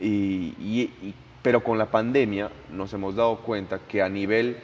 Y, 0.00 0.90
pero 1.42 1.62
con 1.62 1.78
la 1.78 1.86
pandemia 1.86 2.50
nos 2.70 2.92
hemos 2.92 3.16
dado 3.16 3.38
cuenta 3.38 3.80
que 3.88 4.02
a 4.02 4.08
nivel 4.08 4.58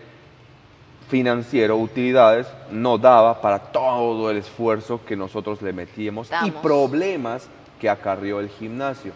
financiero, 1.13 1.77
utilidades, 1.77 2.47
no 2.71 2.97
daba 2.97 3.43
para 3.43 3.59
todo 3.59 4.31
el 4.31 4.39
esfuerzo 4.39 4.99
que 5.05 5.15
nosotros 5.15 5.61
le 5.61 5.75
metíamos 5.75 6.31
y 6.43 6.51
problemas 6.51 7.51
que 7.79 7.91
acarrió 7.91 8.41
el 8.41 8.49
gimnasio. 8.49 9.13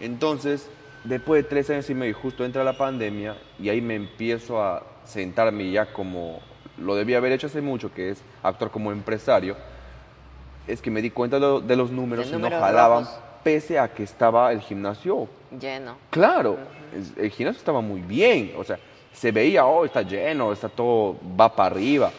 Entonces, 0.00 0.70
después 1.04 1.42
de 1.42 1.48
tres 1.50 1.68
años 1.68 1.90
y 1.90 1.94
medio, 1.94 2.14
justo 2.14 2.42
entra 2.42 2.64
la 2.64 2.78
pandemia 2.78 3.36
y 3.60 3.68
ahí 3.68 3.82
me 3.82 3.96
empiezo 3.96 4.62
a 4.62 4.82
sentarme 5.04 5.70
ya 5.70 5.92
como 5.92 6.40
lo 6.78 6.94
debía 6.94 7.18
haber 7.18 7.32
hecho 7.32 7.48
hace 7.48 7.60
mucho, 7.60 7.92
que 7.92 8.08
es 8.08 8.22
actuar 8.42 8.70
como 8.70 8.90
empresario, 8.90 9.56
es 10.66 10.80
que 10.80 10.90
me 10.90 11.02
di 11.02 11.10
cuenta 11.10 11.38
de, 11.38 11.76
los 11.76 11.90
números 11.90 12.32
y 12.32 12.36
no 12.38 12.48
jalaban, 12.48 13.06
pese 13.44 13.78
a 13.78 13.92
que 13.92 14.04
estaba 14.04 14.52
el 14.52 14.62
gimnasio 14.62 15.28
lleno. 15.60 15.98
Claro, 16.08 16.56
el 17.18 17.30
gimnasio 17.30 17.58
estaba 17.58 17.82
muy 17.82 18.00
bien, 18.00 18.54
o 18.56 18.64
sea, 18.64 18.78
se 19.16 19.32
veía, 19.32 19.64
oh, 19.64 19.84
está 19.84 20.02
lleno, 20.02 20.52
está 20.52 20.68
todo, 20.68 21.16
va 21.38 21.54
para 21.54 21.74
arriba, 21.74 22.10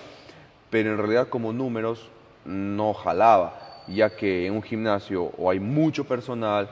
pero 0.69 0.91
en 0.91 0.97
realidad 0.97 1.27
como 1.29 1.53
números 1.53 2.09
no 2.43 2.93
jalaba, 2.93 3.83
ya 3.87 4.09
que 4.09 4.47
en 4.47 4.53
un 4.53 4.63
gimnasio 4.63 5.31
o 5.37 5.49
hay 5.51 5.59
mucho 5.59 6.03
personal, 6.03 6.69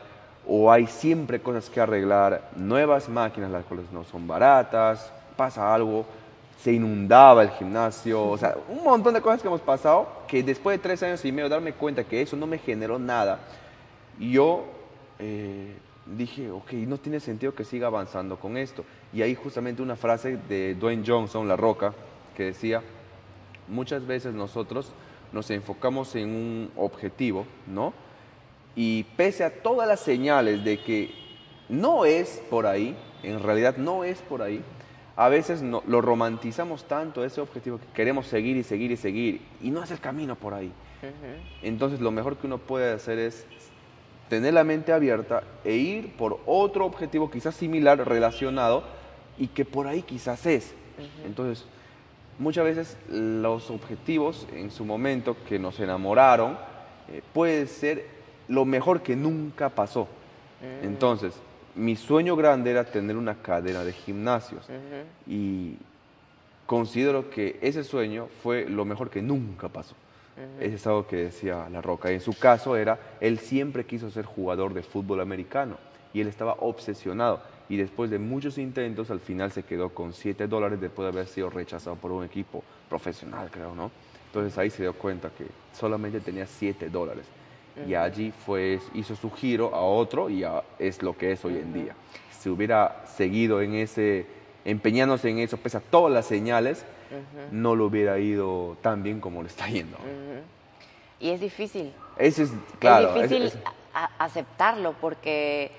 o 0.48 0.72
hay 0.72 0.88
siempre 0.88 1.39
cosas 1.39 1.70
que 1.70 1.79
arreglar, 1.79 2.50
nuevas 2.55 3.08
máquinas 3.08 3.51
las 3.51 3.65
cuales 3.65 3.86
no 3.91 4.03
son 4.03 4.27
baratas, 4.27 5.12
pasa 5.36 5.74
algo, 5.74 6.05
se 6.60 6.74
inundaba 6.74 7.44
el 7.44 7.51
gimnasio, 7.51 8.24
o 8.27 8.38
sea, 8.38 8.55
un 8.67 8.84
montón 8.84 9.13
de 9.13 9.22
cosas 9.22 9.41
que 9.41 9.48
hemos 9.48 9.62
pasado 9.62 10.08
que 10.27 10.41
después 10.41 10.77
de 10.77 10.82
tres 10.82 11.03
años 11.03 11.24
y 11.24 11.32
medio 11.32 11.50
darme 11.50 11.74
cuenta 11.74 12.03
que 12.03 12.22
eso 12.22 12.36
no 12.36 12.48
me 12.48 12.58
generó 12.58 12.98
nada, 12.98 13.39
yo 14.20 14.65
eh, 15.20 15.77
dije, 16.05 16.51
ok, 16.51 16.74
no 16.74 16.97
tiene 16.97 17.19
sentido 17.19 17.55
que 17.55 17.63
siga 17.63 17.88
avanzando 17.88 18.38
con 18.38 18.57
esto. 18.57 18.85
Y 19.13 19.21
ahí 19.21 19.35
justamente 19.35 19.81
una 19.81 19.95
frase 19.95 20.38
de 20.38 20.75
Dwayne 20.75 21.03
Johnson, 21.05 21.47
La 21.47 21.55
Roca, 21.55 21.93
que 22.35 22.43
decía, 22.43 22.81
muchas 23.67 24.05
veces 24.05 24.33
nosotros 24.33 24.93
nos 25.31 25.50
enfocamos 25.51 26.15
en 26.15 26.29
un 26.29 26.71
objetivo, 26.75 27.45
¿no? 27.67 27.93
Y 28.75 29.03
pese 29.15 29.43
a 29.43 29.62
todas 29.62 29.88
las 29.88 30.00
señales 30.00 30.63
de 30.63 30.79
que 30.79 31.12
no 31.69 32.05
es 32.05 32.41
por 32.50 32.67
ahí, 32.67 32.95
en 33.24 33.41
realidad 33.41 33.77
no 33.77 34.03
es 34.03 34.21
por 34.21 34.41
ahí, 34.41 34.62
a 35.15 35.29
veces 35.29 35.62
no, 35.62 35.81
lo 35.88 36.01
romantizamos 36.01 36.85
tanto 36.85 37.24
ese 37.24 37.39
objetivo 37.41 37.79
que 37.79 37.85
queremos 37.93 38.27
seguir 38.27 38.57
y 38.57 38.63
seguir 38.63 38.91
y 38.91 38.97
seguir 38.97 39.41
y 39.62 39.71
no 39.71 39.81
es 39.81 39.91
el 39.91 40.00
camino 40.00 40.35
por 40.35 40.53
ahí. 40.53 40.71
Entonces 41.62 42.01
lo 42.01 42.12
mejor 42.12 42.38
que 42.38 42.47
uno 42.47 42.57
puede 42.57 42.91
hacer 42.91 43.19
es 43.19 43.45
tener 44.29 44.53
la 44.53 44.63
mente 44.63 44.91
abierta 44.91 45.44
e 45.63 45.74
ir 45.74 46.13
por 46.15 46.39
otro 46.46 46.86
objetivo 46.86 47.29
quizás 47.29 47.55
similar, 47.55 47.98
relacionado 48.08 48.84
y 49.38 49.48
que 49.48 49.65
por 49.65 49.88
ahí 49.88 50.01
quizás 50.01 50.46
es. 50.46 50.74
Entonces, 51.25 51.65
muchas 52.39 52.63
veces 52.63 52.98
los 53.10 53.70
objetivos 53.70 54.48
en 54.53 54.72
su 54.72 54.86
momento 54.86 55.36
que 55.48 55.60
nos 55.60 55.79
enamoraron 55.79 56.58
eh, 57.10 57.22
puede 57.34 57.67
ser 57.67 58.08
lo 58.48 58.65
mejor 58.65 59.01
que 59.01 59.15
nunca 59.15 59.70
pasó. 59.70 60.08
Mm. 60.62 60.86
Entonces, 60.86 61.34
mi 61.75 61.96
sueño 61.96 62.36
grande 62.36 62.72
era 62.72 62.86
tener 62.86 63.17
una 63.17 63.36
cadena 63.36 63.84
de 63.84 63.91
gimnasios 63.91 64.65
y 65.27 65.75
considero 66.65 67.29
que 67.29 67.60
ese 67.62 67.84
sueño 67.84 68.27
fue 68.41 68.65
lo 68.70 68.86
mejor 68.86 69.10
que 69.10 69.22
nunca 69.22 69.67
pasó. 69.67 69.96
Ese 70.60 70.75
es 70.75 70.88
algo 70.88 71.08
que 71.08 71.15
decía 71.18 71.68
La 71.72 71.82
Roca. 71.82 72.12
en 72.12 72.22
su 72.22 72.38
caso 72.38 72.75
era, 72.75 73.00
él 73.22 73.39
siempre 73.39 73.86
quiso 73.86 74.12
ser 74.12 74.25
jugador 74.25 74.74
de 74.74 74.84
fútbol 74.84 75.22
americano 75.22 75.77
y 76.13 76.22
él 76.22 76.27
estaba 76.27 76.58
obsesionado. 76.60 77.42
Y 77.70 77.77
después 77.77 78.10
de 78.10 78.20
muchos 78.20 78.58
intentos, 78.58 79.10
al 79.10 79.20
final 79.20 79.51
se 79.51 79.63
quedó 79.63 79.89
con 79.89 80.13
7 80.13 80.48
dólares 80.48 80.80
después 80.80 81.06
de 81.06 81.18
haber 81.18 81.27
sido 81.27 81.50
rechazado 81.50 81.96
por 81.96 82.12
un 82.12 82.24
equipo 82.24 82.63
profesional, 82.89 83.50
creo, 83.50 83.74
¿no? 83.74 83.92
Entonces 84.27 84.58
ahí 84.58 84.70
se 84.70 84.84
dio 84.84 84.94
cuenta 84.94 85.30
que 85.30 85.46
solamente 85.74 86.20
tenía 86.20 86.46
7 86.46 86.89
dólares 86.89 87.25
y 87.88 87.94
allí 87.94 88.32
fue, 88.32 88.80
hizo 88.94 89.15
su 89.15 89.30
giro 89.32 89.75
a 89.75 89.82
otro 89.82 90.30
y 90.30 90.46
es 90.80 91.01
lo 91.01 91.18
que 91.18 91.34
es 91.34 91.44
hoy 91.44 91.58
en 91.58 91.74
día. 91.74 91.96
Si 92.39 92.50
hubiera 92.50 93.06
seguido 93.06 93.62
en 93.62 93.75
ese, 93.75 94.25
empeñándose 94.65 95.29
en 95.29 95.39
eso, 95.39 95.57
pese 95.57 95.77
a 95.77 95.79
todas 95.79 96.12
las 96.12 96.25
señales, 96.25 96.84
no 97.51 97.75
lo 97.75 97.86
hubiera 97.86 98.19
ido 98.19 98.77
tan 98.81 99.03
bien 99.03 99.22
como 99.22 99.41
le 99.41 99.48
está 99.48 99.67
yendo. 99.67 99.98
Y 101.19 101.29
es 101.29 101.39
difícil. 101.39 101.93
es, 102.17 102.51
claro, 102.79 103.15
es 103.15 103.29
difícil 103.29 103.60
aceptarlo 104.19 104.93
porque 105.00 105.72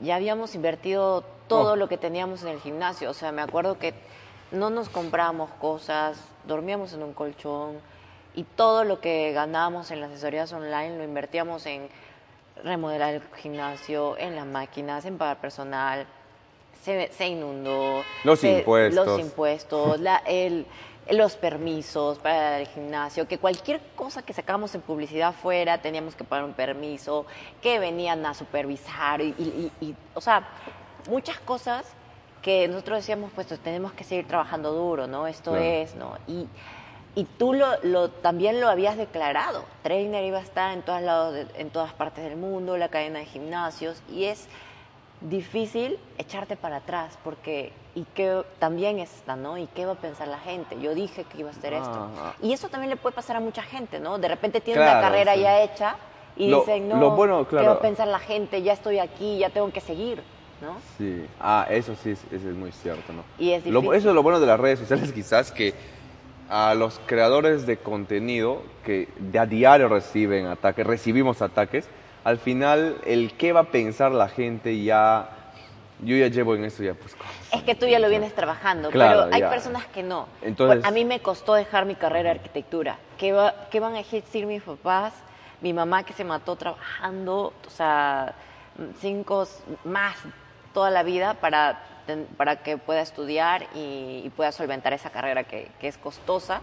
ya 0.00 0.16
habíamos 0.16 0.54
invertido 0.54 1.24
todo 1.48 1.72
oh. 1.72 1.76
lo 1.76 1.88
que 1.88 1.96
teníamos 1.96 2.42
en 2.42 2.48
el 2.48 2.60
gimnasio. 2.60 3.10
O 3.10 3.14
sea, 3.14 3.32
me 3.32 3.42
acuerdo 3.42 3.78
que 3.78 3.94
no 4.52 4.70
nos 4.70 4.88
compramos 4.88 5.50
cosas, 5.60 6.20
dormíamos 6.46 6.92
en 6.92 7.02
un 7.02 7.12
colchón, 7.12 7.78
y 8.34 8.42
todo 8.42 8.84
lo 8.84 9.00
que 9.00 9.32
ganábamos 9.32 9.90
en 9.90 10.00
las 10.00 10.10
asesorías 10.10 10.52
online 10.52 10.96
lo 10.96 11.04
invertíamos 11.04 11.66
en 11.66 11.88
remodelar 12.62 13.14
el 13.14 13.22
gimnasio, 13.36 14.16
en 14.18 14.34
las 14.36 14.46
máquinas, 14.46 15.04
en 15.04 15.18
pagar 15.18 15.40
personal. 15.40 16.06
Se, 16.84 17.10
se 17.12 17.28
inundó. 17.28 18.04
Los 18.24 18.44
impuestos. 18.44 19.06
Los 19.06 19.20
impuestos, 19.20 20.00
el, 20.26 20.66
los 21.10 21.36
permisos 21.36 22.18
para 22.18 22.60
el 22.60 22.66
gimnasio, 22.68 23.26
que 23.26 23.38
cualquier 23.38 23.80
cosa 23.96 24.22
que 24.22 24.32
sacamos 24.32 24.74
en 24.74 24.82
publicidad 24.82 25.32
fuera 25.34 25.80
teníamos 25.80 26.14
que 26.14 26.24
pagar 26.24 26.44
un 26.44 26.52
permiso, 26.52 27.24
que 27.62 27.78
venían 27.78 28.24
a 28.26 28.34
supervisar 28.34 29.20
y, 29.20 29.72
y 29.80 29.94
o 30.14 30.20
sea, 30.20 30.46
muchas 31.08 31.40
cosas 31.40 31.86
que 32.42 32.68
nosotros 32.68 32.98
decíamos, 32.98 33.30
pues 33.34 33.46
tenemos 33.62 33.92
que 33.92 34.04
seguir 34.04 34.28
trabajando 34.28 34.72
duro, 34.72 35.06
¿no? 35.06 35.26
Esto 35.26 35.56
es, 35.56 35.94
¿no? 35.94 36.18
Y 36.26 36.46
y 37.16 37.24
tú 37.24 37.54
lo, 37.54 38.10
también 38.10 38.60
lo 38.60 38.68
habías 38.68 38.96
declarado. 38.96 39.64
Trainer 39.82 40.24
iba 40.24 40.38
a 40.38 40.42
estar 40.42 40.72
en, 40.72 40.82
todos 40.82 41.00
lados 41.00 41.46
en 41.56 41.70
todas 41.70 41.92
partes 41.92 42.24
del 42.24 42.36
mundo, 42.36 42.76
la 42.76 42.88
cadena 42.88 43.20
de 43.20 43.26
gimnasios, 43.26 44.02
y 44.10 44.24
es 44.24 44.48
difícil 45.24 45.98
echarte 46.18 46.56
para 46.56 46.76
atrás, 46.76 47.18
porque 47.24 47.72
y 47.94 48.04
qué 48.14 48.42
también 48.58 48.98
está, 48.98 49.36
¿no? 49.36 49.56
¿Y 49.56 49.66
qué 49.68 49.86
va 49.86 49.92
a 49.92 49.96
pensar 49.96 50.28
la 50.28 50.38
gente? 50.38 50.80
Yo 50.80 50.94
dije 50.94 51.24
que 51.24 51.38
iba 51.38 51.48
a 51.48 51.52
hacer 51.52 51.72
esto. 51.72 52.10
Ah. 52.18 52.34
Y 52.42 52.52
eso 52.52 52.68
también 52.68 52.90
le 52.90 52.96
puede 52.96 53.14
pasar 53.14 53.36
a 53.36 53.40
mucha 53.40 53.62
gente, 53.62 54.00
¿no? 54.00 54.18
De 54.18 54.28
repente 54.28 54.60
tiene 54.60 54.82
una 54.82 55.00
carrera 55.00 55.34
ya 55.36 55.62
hecha 55.62 55.96
y 56.36 56.52
dicen, 56.52 56.88
no, 56.88 57.12
bueno, 57.12 57.46
¿qué 57.48 57.56
va 57.56 57.72
a 57.72 57.80
pensar 57.80 58.08
la 58.08 58.18
gente? 58.18 58.62
Ya 58.62 58.72
estoy 58.72 58.98
aquí, 58.98 59.38
ya 59.38 59.50
tengo 59.50 59.70
que 59.72 59.80
seguir. 59.80 60.22
¿No? 60.62 60.76
Sí, 60.96 61.26
ah, 61.40 61.66
eso 61.68 61.94
sí, 62.02 62.12
eso 62.12 62.24
es 62.30 62.42
muy 62.42 62.72
cierto, 62.72 63.12
¿no? 63.12 63.22
Y 63.38 63.50
es 63.50 63.66
eso 63.66 63.92
es 63.92 64.04
lo 64.04 64.22
bueno 64.22 64.40
de 64.40 64.46
las 64.46 64.58
redes 64.58 64.78
sociales, 64.78 65.12
quizás 65.14 65.52
que 65.52 65.74
a 66.48 66.74
los 66.74 67.00
creadores 67.06 67.66
de 67.66 67.76
contenido 67.76 68.62
que 68.84 69.08
de 69.18 69.38
a 69.38 69.46
diario 69.46 69.88
reciben 69.88 70.46
ataques, 70.46 70.86
recibimos 70.86 71.42
ataques, 71.42 71.86
al 72.24 72.38
final 72.38 72.96
el 73.06 73.34
qué 73.36 73.52
va 73.52 73.60
a 73.60 73.64
pensar 73.64 74.10
la 74.12 74.28
gente 74.28 74.82
ya 74.82 75.28
Yo 76.00 76.16
ya 76.16 76.26
llevo 76.28 76.54
en 76.56 76.64
eso 76.64 76.82
ya 76.82 76.94
pues... 76.94 77.16
Es 77.52 77.62
que 77.62 77.74
tú 77.76 77.86
ya 77.86 77.98
lo 78.00 78.08
vienes 78.08 78.34
trabajando, 78.34 78.90
Claro, 78.90 79.22
pero 79.24 79.34
hay 79.34 79.40
ya. 79.42 79.48
personas 79.50 79.86
que 79.86 80.02
no. 80.02 80.26
Entonces- 80.42 80.84
a 80.84 80.90
mí 80.90 81.04
me 81.04 81.20
costó 81.20 81.54
dejar 81.54 81.84
mi 81.86 81.94
carrera 81.94 82.30
de 82.32 82.38
arquitectura. 82.40 82.98
¿Qué, 83.16 83.32
va- 83.32 83.54
qué 83.70 83.78
van 83.78 83.94
a 83.94 84.02
decir 84.02 84.44
mis 84.46 84.62
papás? 84.62 85.12
Mi 85.60 85.72
mamá 85.72 86.02
que 86.02 86.12
se 86.12 86.24
mató 86.24 86.56
trabajando, 86.56 87.52
o 87.66 87.70
sea, 87.70 88.34
cinco 89.00 89.46
más 89.84 90.16
toda 90.74 90.90
la 90.90 91.04
vida 91.04 91.34
para, 91.34 91.80
para 92.36 92.56
que 92.56 92.76
pueda 92.76 93.00
estudiar 93.00 93.62
y, 93.74 94.22
y 94.24 94.30
pueda 94.34 94.50
solventar 94.50 94.92
esa 94.92 95.10
carrera 95.10 95.44
que, 95.44 95.68
que 95.80 95.86
es 95.88 95.96
costosa. 95.96 96.60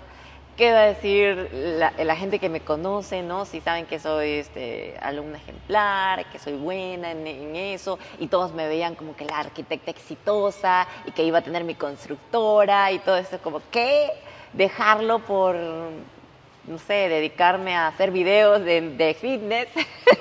¿Qué 0.62 0.72
va 0.72 0.82
a 0.82 0.88
decir 0.90 1.50
la, 1.52 1.92
la 1.98 2.16
gente 2.16 2.38
que 2.38 2.48
me 2.48 2.60
conoce, 2.60 3.24
no? 3.24 3.46
Si 3.46 3.62
saben 3.62 3.88
que 3.88 3.98
soy 3.98 4.34
este, 4.34 4.94
alumna 5.02 5.40
ejemplar, 5.40 6.30
que 6.30 6.38
soy 6.38 6.54
buena 6.54 7.10
en, 7.10 7.26
en 7.26 7.56
eso, 7.56 7.98
y 8.20 8.28
todos 8.28 8.54
me 8.54 8.68
veían 8.68 8.94
como 8.94 9.16
que 9.16 9.26
la 9.26 9.40
arquitecta 9.40 9.90
exitosa 9.90 10.88
y 11.08 11.14
que 11.14 11.24
iba 11.24 11.40
a 11.40 11.42
tener 11.42 11.64
mi 11.64 11.74
constructora 11.74 12.92
y 12.92 13.00
todo 13.00 13.18
eso, 13.18 13.40
como 13.42 13.60
que 13.72 14.12
dejarlo 14.54 15.18
por, 15.18 15.56
no 15.56 16.78
sé, 16.78 17.10
dedicarme 17.10 17.76
a 17.76 17.88
hacer 17.88 18.12
videos 18.12 18.64
de, 18.64 18.82
de 18.82 19.16
fitness. 19.16 19.68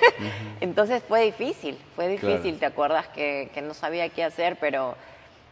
Entonces 0.59 1.03
fue 1.07 1.21
difícil, 1.25 1.77
fue 1.95 2.07
difícil, 2.07 2.41
Claro. 2.41 2.57
¿te 2.57 2.65
acuerdas? 2.65 3.07
Que, 3.09 3.51
que 3.53 3.61
no 3.61 3.75
sabía 3.75 4.09
qué 4.09 4.23
hacer, 4.23 4.57
pero 4.59 4.95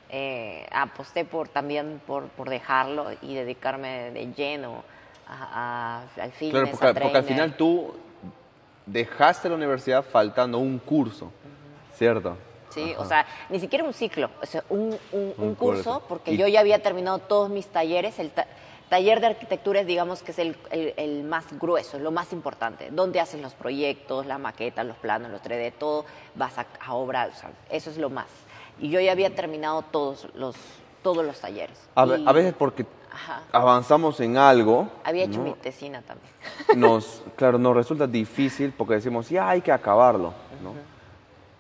eh, 0.10 0.66
aposté 0.72 1.26
por 1.26 1.48
también 1.50 2.02
por, 2.06 2.28
por 2.30 2.50
dejarlo 2.50 3.08
y 3.22 3.36
dedicarme 3.36 4.12
de 4.12 4.34
lleno 4.34 4.84
a- 5.28 6.02
a- 6.18 6.22
al 6.24 6.32
fitness. 6.32 6.52
Claro, 6.52 6.68
a 6.68 6.72
porque, 6.94 7.02
porque 7.02 7.18
al 7.18 7.24
final 7.24 7.56
tú 7.56 7.94
dejaste 8.86 9.50
la 9.50 9.56
universidad 9.56 10.04
faltando 10.04 10.58
un 10.58 10.80
curso, 10.80 11.32
¿cierto? 11.94 12.38
Sí, 12.70 12.92
Ajá. 12.94 13.02
o 13.02 13.06
sea, 13.06 13.26
ni 13.50 13.60
siquiera 13.60 13.84
un 13.84 13.94
ciclo, 13.94 14.30
o 14.42 14.46
sea, 14.46 14.64
un, 14.70 14.98
un- 15.12 15.34
un 15.38 15.48
Un 15.50 15.56
curso, 15.56 15.94
curso. 15.94 16.04
porque 16.08 16.32
Y- 16.34 16.38
yo 16.38 16.48
ya 16.48 16.60
había 16.60 16.82
terminado 16.82 17.20
todos 17.20 17.50
mis 17.50 17.68
talleres. 17.68 18.20
El 18.20 18.30
ta- 18.32 18.46
taller 18.90 19.20
de 19.22 19.28
arquitectura 19.28 19.82
es, 19.82 19.88
digamos, 19.88 20.22
que 20.24 20.32
es 20.32 20.40
el, 20.40 20.56
el- 20.72 20.94
el 20.98 21.24
más 21.24 21.46
grueso, 21.60 21.98
es 21.98 22.04
lo 22.04 22.12
más 22.12 22.32
importante. 22.34 22.90
Donde 22.92 23.20
hacen 23.20 23.42
los 23.42 23.54
proyectos, 23.54 24.26
la 24.28 24.38
maqueta, 24.38 24.84
los 24.84 24.98
planos, 24.98 25.32
los 25.32 25.42
3D, 25.42 25.72
todo, 25.78 26.06
vas 26.36 26.58
a, 26.60 26.66
a 26.80 26.94
obra, 26.94 27.30
o 27.32 27.36
sea, 27.36 27.52
eso 27.72 27.90
es 27.90 27.98
lo 27.98 28.10
más. 28.12 28.28
Y 28.80 28.90
yo 28.90 29.00
ya 29.00 29.12
había 29.12 29.34
terminado 29.36 29.82
todos 29.84 30.28
los, 30.36 30.56
todos 31.04 31.26
los 31.26 31.40
talleres. 31.40 31.78
A, 31.96 32.06
Y 32.06 32.24
a 32.28 32.32
veces 32.32 32.54
porque 32.58 32.86
Ajá. 33.12 33.42
avanzamos 33.52 34.20
en 34.20 34.38
algo, 34.38 34.88
Había 35.04 35.24
hecho 35.26 35.40
¿no? 35.40 35.46
mi 35.46 35.54
tesina 35.54 36.02
también. 36.02 36.32
nos, 36.76 37.22
claro, 37.36 37.58
nos 37.58 37.76
resulta 37.76 38.08
difícil 38.08 38.74
porque 38.78 38.96
decimos, 38.96 39.30
ya 39.30 39.50
hay 39.50 39.62
que 39.62 39.72
acabarlo, 39.72 40.34
¿no? 40.64 40.74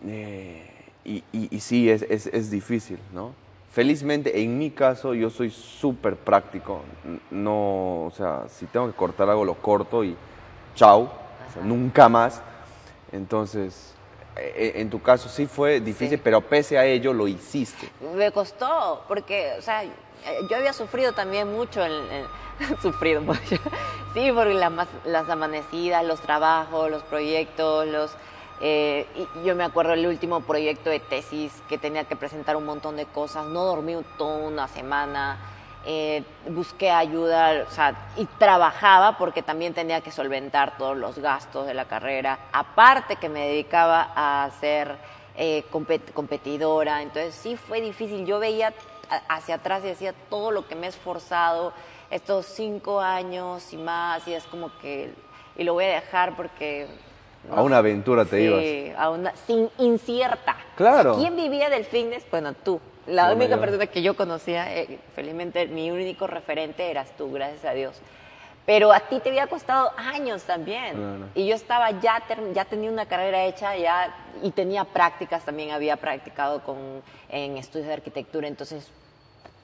Eh, 0.07 0.65
y, 1.03 1.23
y- 1.33 1.55
y 1.55 1.59
sí, 1.59 1.89
es, 1.89 2.03
es- 2.03 2.27
es 2.27 2.49
difícil, 2.51 2.99
¿no? 3.13 3.33
Felizmente, 3.71 4.41
en 4.41 4.57
mi 4.57 4.71
caso, 4.71 5.13
yo 5.13 5.29
soy 5.29 5.51
súper 5.51 6.15
práctico. 6.15 6.81
No, 7.29 8.05
o 8.05 8.11
sea, 8.15 8.45
si 8.49 8.65
tengo 8.65 8.87
que 8.87 8.93
cortar 8.93 9.29
algo, 9.29 9.45
lo 9.45 9.55
corto 9.55 10.03
y 10.03 10.15
chau, 10.75 11.03
o 11.03 11.53
sea, 11.53 11.61
nunca 11.63 12.09
más. 12.09 12.41
Entonces, 13.11 13.93
en 14.79 14.89
tu 14.89 15.01
caso 15.01 15.29
sí 15.29 15.45
fue 15.45 15.79
difícil, 15.79 16.17
Sí. 16.17 16.21
pero 16.23 16.41
pese 16.41 16.77
a 16.77 16.85
ello 16.85 17.13
lo 17.13 17.27
hiciste. 17.27 17.89
Me 18.15 18.31
costó, 18.31 19.03
porque, 19.07 19.53
o 19.57 19.61
sea, 19.61 19.83
eh, 19.83 19.91
yo 20.49 20.57
había 20.57 20.73
sufrido 20.73 21.13
también 21.13 21.51
mucho, 21.51 21.83
en, 21.85 21.91
en- 21.91 22.25
sufrido 22.81 23.21
mucho, 23.21 23.55
sí, 24.13 24.31
por 24.31 24.47
las, 24.47 24.71
las 25.05 25.29
amanecidas, 25.29 26.03
los 26.05 26.19
trabajos, 26.21 26.89
los 26.91 27.03
proyectos, 27.03 27.87
los... 27.87 28.11
eh, 28.61 29.07
y 29.15 29.45
yo 29.45 29.55
me 29.55 29.63
acuerdo 29.63 29.93
el 29.93 30.05
último 30.05 30.41
proyecto 30.41 30.89
de 30.89 30.99
tesis 30.99 31.53
que 31.69 31.77
tenía 31.77 32.03
que 32.03 32.15
presentar 32.17 32.55
un 32.57 32.65
montón 32.65 32.97
de 32.97 33.05
cosas, 33.05 33.45
no 33.45 33.63
dormí 33.63 33.95
toda 34.17 34.37
una 34.47 34.67
semana, 34.67 35.37
eh, 35.85 36.23
busqué 36.49 36.91
ayuda, 36.91 37.65
o 37.67 37.71
sea, 37.71 37.95
y 38.17 38.25
trabajaba 38.25 39.17
porque 39.17 39.41
también 39.41 39.73
tenía 39.73 40.01
que 40.01 40.11
solventar 40.11 40.77
todos 40.77 40.97
los 40.97 41.17
gastos 41.19 41.65
de 41.67 41.73
la 41.73 41.85
carrera, 41.85 42.37
aparte 42.51 43.15
que 43.15 43.29
me 43.29 43.47
dedicaba 43.47 44.11
a 44.15 44.49
ser 44.59 44.97
eh, 45.35 45.63
compet- 45.71 46.11
competidora, 46.13 47.01
entonces 47.01 47.33
sí 47.33 47.55
fue 47.55 47.79
difícil, 47.81 48.25
yo 48.25 48.39
veía 48.39 48.73
hacia 49.27 49.55
atrás 49.55 49.81
y 49.83 49.87
decía 49.87 50.13
todo 50.29 50.51
lo 50.51 50.67
que 50.67 50.75
me 50.75 50.87
he 50.87 50.89
esforzado 50.89 51.73
estos 52.11 52.45
cinco 52.45 52.99
años 52.99 53.71
y 53.73 53.77
más, 53.77 54.27
y 54.27 54.33
es 54.33 54.43
como 54.45 54.71
que, 54.79 55.13
y 55.55 55.63
lo 55.63 55.73
voy 55.73 55.85
a 55.85 55.95
dejar 55.95 56.35
porque... 56.35 56.87
A 57.55 57.61
una 57.61 57.77
aventura 57.77 58.25
te 58.25 58.37
sí, 58.37 58.43
ibas. 58.91 58.99
a 58.99 59.09
una, 59.11 59.33
sin, 59.47 59.69
incierta. 59.77 60.57
Claro. 60.75 61.15
¿Quién 61.15 61.35
vivía 61.37 61.69
del 61.69 61.85
fitness? 61.85 62.25
Bueno, 62.29 62.53
tú. 62.53 62.81
La 63.09 63.23
Bueno, 63.25 63.37
única 63.41 63.55
yo. 63.55 63.61
persona 63.61 63.87
que 63.87 64.01
yo 64.01 64.15
conocía, 64.15 64.73
eh, 64.75 64.99
felizmente 65.15 65.67
mi 65.67 65.89
único 65.91 66.27
referente 66.27 66.89
eras 66.89 67.09
tú, 67.17 67.31
gracias 67.31 67.65
a 67.65 67.73
Dios. 67.73 67.99
Pero 68.65 68.93
a 68.93 68.99
ti 68.99 69.19
te 69.19 69.29
había 69.29 69.47
costado 69.47 69.91
años 69.97 70.43
también. 70.43 71.27
Y 71.33 71.47
yo 71.47 71.55
estaba 71.55 71.89
ya, 72.01 72.21
ya 72.53 72.65
tenía 72.65 72.91
una 72.91 73.07
carrera 73.07 73.45
hecha 73.45 73.75
ya 73.75 74.15
y 74.43 74.51
tenía 74.51 74.83
prácticas 74.83 75.43
también, 75.43 75.71
había 75.71 75.97
practicado 75.97 76.61
con, 76.63 77.01
en 77.29 77.57
estudios 77.57 77.87
de 77.87 77.93
arquitectura, 77.93 78.47
entonces 78.47 78.87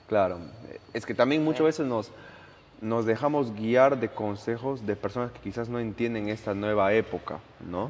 Claro, 0.08 0.40
es 0.94 1.06
que 1.06 1.14
también 1.16 1.44
muchas 1.44 1.64
veces 1.66 1.86
nos, 1.86 2.12
nos 2.82 3.06
dejamos 3.06 3.54
guiar 3.56 4.00
de 4.00 4.10
consejos 4.10 4.86
de 4.86 4.96
personas 4.96 5.32
que 5.32 5.40
quizás 5.40 5.70
no 5.70 5.80
entienden 5.80 6.30
esta 6.30 6.54
nueva 6.54 6.94
época, 6.94 7.40
¿no? 7.70 7.90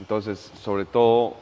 Entonces, 0.00 0.50
sobre 0.60 0.84
todo, 0.84 1.34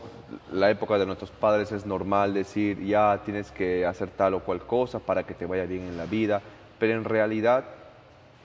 la 0.52 0.70
época 0.70 0.98
de 0.98 1.06
nuestros 1.06 1.30
padres 1.30 1.72
es 1.72 1.86
normal 1.86 2.34
decir, 2.34 2.84
ya 2.84 3.20
tienes 3.24 3.50
que 3.50 3.86
hacer 3.86 4.08
tal 4.10 4.34
o 4.34 4.40
cual 4.40 4.60
cosa 4.60 4.98
para 4.98 5.24
que 5.24 5.34
te 5.34 5.46
vaya 5.46 5.64
bien 5.64 5.82
en 5.82 5.96
la 5.96 6.06
vida, 6.06 6.42
pero 6.78 6.94
en 6.94 7.04
realidad 7.04 7.64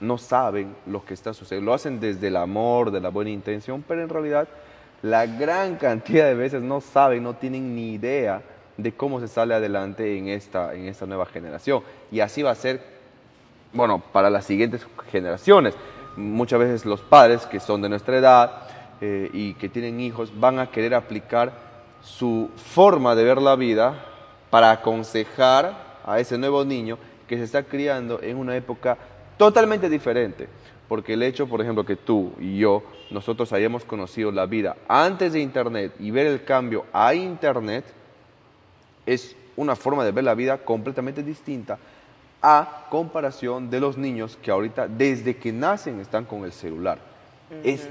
no 0.00 0.16
saben 0.18 0.74
lo 0.86 1.04
que 1.04 1.14
está 1.14 1.34
sucediendo. 1.34 1.70
Lo 1.70 1.74
hacen 1.74 2.00
desde 2.00 2.28
el 2.28 2.36
amor, 2.36 2.90
de 2.90 3.00
la 3.00 3.08
buena 3.08 3.30
intención, 3.30 3.84
pero 3.86 4.02
en 4.02 4.08
realidad 4.08 4.48
la 5.02 5.26
gran 5.26 5.76
cantidad 5.76 6.26
de 6.26 6.34
veces 6.34 6.62
no 6.62 6.80
saben, 6.80 7.22
no 7.22 7.34
tienen 7.34 7.74
ni 7.74 7.94
idea 7.94 8.42
de 8.76 8.92
cómo 8.92 9.20
se 9.20 9.28
sale 9.28 9.54
adelante 9.54 10.16
en 10.16 10.28
esta, 10.28 10.74
en 10.74 10.86
esta 10.86 11.06
nueva 11.06 11.26
generación. 11.26 11.82
Y 12.10 12.20
así 12.20 12.42
va 12.42 12.52
a 12.52 12.54
ser, 12.54 12.80
bueno, 13.72 14.02
para 14.12 14.30
las 14.30 14.44
siguientes 14.44 14.86
generaciones. 15.10 15.74
Muchas 16.16 16.58
veces 16.58 16.84
los 16.84 17.00
padres 17.00 17.46
que 17.46 17.60
son 17.60 17.82
de 17.82 17.88
nuestra 17.88 18.16
edad 18.16 18.62
eh, 19.00 19.30
y 19.32 19.54
que 19.54 19.68
tienen 19.68 20.00
hijos 20.00 20.32
van 20.38 20.58
a 20.58 20.70
querer 20.70 20.94
aplicar 20.94 21.52
su 22.02 22.50
forma 22.56 23.14
de 23.14 23.24
ver 23.24 23.40
la 23.40 23.56
vida 23.56 24.04
para 24.50 24.70
aconsejar 24.70 26.00
a 26.04 26.18
ese 26.18 26.38
nuevo 26.38 26.64
niño 26.64 26.98
que 27.26 27.36
se 27.36 27.44
está 27.44 27.62
criando 27.64 28.20
en 28.22 28.36
una 28.36 28.56
época 28.56 28.96
totalmente 29.36 29.88
diferente. 29.88 30.48
Porque 30.88 31.12
el 31.12 31.22
hecho, 31.22 31.46
por 31.46 31.60
ejemplo, 31.60 31.84
que 31.84 31.96
tú 31.96 32.32
y 32.40 32.58
yo, 32.58 32.82
nosotros 33.10 33.52
hayamos 33.52 33.84
conocido 33.84 34.32
la 34.32 34.46
vida 34.46 34.76
antes 34.88 35.34
de 35.34 35.40
Internet 35.40 35.92
y 36.00 36.10
ver 36.10 36.26
el 36.26 36.44
cambio 36.44 36.86
a 36.92 37.14
Internet, 37.14 37.84
es 39.04 39.36
una 39.56 39.76
forma 39.76 40.04
de 40.04 40.12
ver 40.12 40.24
la 40.24 40.34
vida 40.34 40.58
completamente 40.58 41.22
distinta 41.22 41.78
a 42.42 42.86
comparación 42.90 43.70
de 43.70 43.80
los 43.80 43.98
niños 43.98 44.38
que 44.40 44.50
ahorita 44.50 44.88
desde 44.88 45.36
que 45.36 45.52
nacen 45.52 46.00
están 46.00 46.24
con 46.24 46.44
el 46.44 46.52
celular. 46.52 46.98
Es 47.64 47.88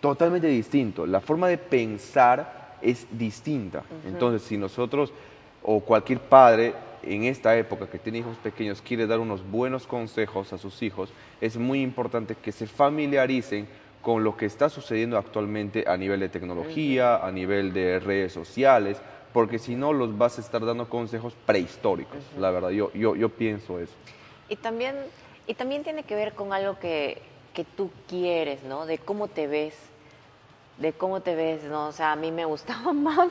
totalmente 0.00 0.46
distinto. 0.46 1.06
La 1.06 1.20
forma 1.20 1.48
de 1.48 1.58
pensar 1.58 2.76
es 2.80 3.06
distinta. 3.10 3.82
Entonces, 4.06 4.42
si 4.42 4.56
nosotros 4.56 5.12
o 5.62 5.80
cualquier 5.80 6.20
padre 6.20 6.74
en 7.02 7.24
esta 7.24 7.56
época 7.56 7.86
que 7.86 7.98
tiene 7.98 8.18
hijos 8.18 8.36
pequeños 8.38 8.82
quiere 8.82 9.06
dar 9.06 9.18
unos 9.18 9.48
buenos 9.48 9.86
consejos 9.86 10.52
a 10.52 10.58
sus 10.58 10.82
hijos, 10.82 11.10
es 11.40 11.56
muy 11.56 11.82
importante 11.82 12.34
que 12.34 12.52
se 12.52 12.66
familiaricen 12.66 13.66
con 14.02 14.24
lo 14.24 14.36
que 14.36 14.46
está 14.46 14.70
sucediendo 14.70 15.18
actualmente 15.18 15.84
a 15.86 15.96
nivel 15.96 16.20
de 16.20 16.30
tecnología, 16.30 17.16
a 17.16 17.30
nivel 17.30 17.74
de 17.74 18.00
redes 18.00 18.32
sociales, 18.32 18.96
porque 19.32 19.58
si 19.58 19.74
no 19.76 19.92
los 19.92 20.16
vas 20.18 20.38
a 20.38 20.40
estar 20.40 20.64
dando 20.64 20.88
consejos 20.88 21.34
prehistóricos, 21.46 22.18
la 22.38 22.50
verdad, 22.50 22.70
yo, 22.70 22.92
yo, 22.92 23.14
yo 23.16 23.28
pienso 23.28 23.78
eso. 23.78 23.92
Y 24.48 24.56
también, 24.56 24.96
y 25.46 25.54
también 25.54 25.84
tiene 25.84 26.02
que 26.02 26.14
ver 26.14 26.34
con 26.34 26.52
algo 26.52 26.78
que, 26.78 27.22
que 27.54 27.64
tú 27.64 27.90
quieres, 28.08 28.62
¿no? 28.64 28.86
De 28.86 28.98
cómo 28.98 29.28
te 29.28 29.46
ves, 29.46 29.74
de 30.78 30.92
cómo 30.92 31.20
te 31.20 31.34
ves, 31.36 31.62
¿no? 31.64 31.88
O 31.88 31.92
sea, 31.92 32.12
a 32.12 32.16
mí 32.16 32.32
me 32.32 32.44
gustaba 32.44 32.92
más 32.92 33.28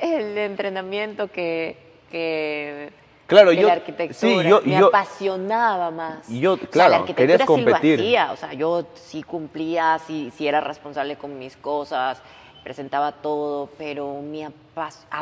el 0.00 0.36
entrenamiento 0.36 1.28
que, 1.28 1.76
que, 2.10 2.92
Claro, 3.26 3.52
yo- 3.52 3.68
la 3.68 3.74
arquitectura. 3.74 4.42
sí, 4.42 4.48
yo- 4.48 4.60
me 4.64 4.80
yo- 4.80 4.88
apasionaba 4.88 5.92
más. 5.92 6.28
Y 6.28 6.40
yo, 6.40 6.54
O 6.54 6.56
sea, 6.56 6.66
claro, 6.68 6.90
la 6.90 6.96
arquitectura 6.96 7.26
querías 7.26 7.40
sí 7.42 7.46
competir. 7.46 7.98
lo 8.00 8.04
hacía, 8.04 8.32
o 8.32 8.36
sea, 8.36 8.52
yo 8.54 8.86
sí 8.96 9.22
cumplía, 9.22 10.00
sí, 10.04 10.32
sí 10.36 10.48
era 10.48 10.60
responsable 10.60 11.14
con 11.16 11.38
mis 11.38 11.56
cosas, 11.56 12.20
presentaba 12.62 13.12
todo, 13.12 13.68
pero 13.78 14.20
mi 14.22 14.44
a 14.44 14.52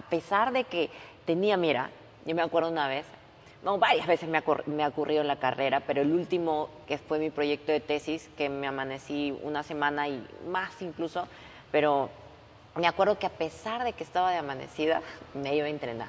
pesar 0.02 0.52
de 0.52 0.64
que 0.64 0.90
tenía, 1.24 1.56
mira, 1.56 1.90
yo 2.24 2.34
me 2.34 2.42
acuerdo 2.42 2.70
una 2.70 2.88
vez, 2.88 3.04
no, 3.62 3.78
varias 3.78 4.06
veces 4.06 4.28
me 4.28 4.38
ha, 4.38 4.44
ocurr- 4.44 4.64
me 4.66 4.84
ha 4.84 4.88
ocurrido 4.88 5.20
en 5.22 5.26
la 5.28 5.36
carrera, 5.36 5.80
pero 5.80 6.02
el 6.02 6.12
último, 6.12 6.68
que 6.86 6.98
fue 6.98 7.18
mi 7.18 7.30
proyecto 7.30 7.72
de 7.72 7.80
tesis, 7.80 8.28
que 8.36 8.48
me 8.48 8.66
amanecí 8.68 9.36
una 9.42 9.62
semana 9.62 10.08
y 10.08 10.24
más 10.48 10.80
incluso, 10.80 11.26
pero 11.72 12.08
me 12.76 12.86
acuerdo 12.86 13.18
que 13.18 13.26
a 13.26 13.30
pesar 13.30 13.82
de 13.82 13.92
que 13.94 14.04
estaba 14.04 14.30
de 14.30 14.38
amanecida, 14.38 15.02
me 15.34 15.56
iba 15.56 15.66
a 15.66 15.70
entrenar. 15.70 16.08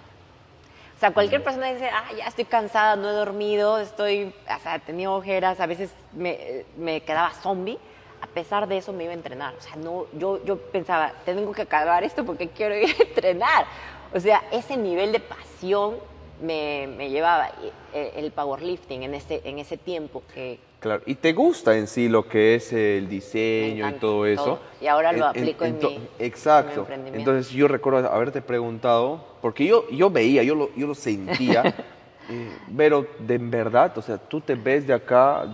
O 0.95 0.99
sea, 0.99 1.11
cualquier 1.11 1.43
persona 1.43 1.71
dice, 1.71 1.89
ah, 1.89 2.09
ya 2.15 2.25
estoy 2.25 2.43
cansada, 2.45 2.95
no 2.97 3.09
he 3.09 3.13
dormido, 3.13 3.79
estoy, 3.79 4.33
o 4.53 4.59
sea, 4.61 4.79
tenía 4.79 5.09
ojeras, 5.09 5.59
a 5.61 5.65
veces 5.65 5.91
me, 6.13 6.65
me 6.77 7.01
quedaba 7.01 7.31
zombie. 7.31 7.79
A 8.21 8.27
pesar 8.27 8.67
de 8.67 8.77
eso 8.77 8.91
me 8.93 9.03
iba 9.05 9.11
a 9.11 9.15
entrenar. 9.15 9.55
O 9.57 9.61
sea, 9.61 9.75
no, 9.77 10.05
yo, 10.13 10.43
yo 10.45 10.57
pensaba, 10.57 11.13
tengo 11.25 11.51
que 11.51 11.61
acabar 11.63 12.03
esto 12.03 12.25
porque 12.25 12.49
quiero 12.49 12.75
ir 12.75 12.89
a 12.89 13.03
entrenar. 13.07 13.65
O 14.13 14.19
sea, 14.19 14.43
ese 14.51 14.75
nivel 14.77 15.11
de 15.11 15.19
pasión 15.19 15.95
me, 16.41 16.87
me 16.97 17.09
llevaba 17.09 17.49
eh, 17.93 18.13
el 18.15 18.31
powerlifting 18.31 19.03
en 19.03 19.13
ese, 19.15 19.41
en 19.43 19.59
ese 19.59 19.77
tiempo 19.77 20.23
que, 20.33 20.59
Claro, 20.79 21.03
y 21.05 21.15
te 21.15 21.33
gusta 21.33 21.75
en 21.75 21.87
sí 21.87 22.07
lo 22.07 22.25
que 22.29 22.55
es 22.55 22.71
el 22.71 23.09
diseño 23.09 23.89
y 23.89 23.93
todo 23.93 24.25
eso. 24.25 24.43
todo. 24.43 24.59
Y 24.79 24.87
ahora 24.87 25.11
lo 25.11 25.25
aplico 25.25 25.65
en 25.65 25.77
to- 25.77 25.89
mi- 25.89 26.07
Exacto. 26.19 26.69
en 26.69 26.75
mi 26.75 26.79
emprendimiento. 26.81 27.31
Entonces 27.31 27.51
yo 27.51 27.67
recuerdo 27.67 28.09
haberte 28.09 28.41
preguntado, 28.41 29.21
porque 29.41 29.65
yo, 29.65 29.89
yo 29.89 30.09
veía, 30.09 30.41
yo 30.43 30.55
lo, 30.55 30.73
yo 30.77 30.87
lo 30.87 30.95
sentía, 30.95 31.63
eh, 32.29 32.57
pero 32.77 33.05
de 33.19 33.35
en 33.35 33.51
verdad, 33.51 33.97
o 33.97 34.01
sea, 34.01 34.17
tú 34.17 34.39
te 34.39 34.55
ves 34.55 34.87
de 34.87 34.93
acá 34.93 35.45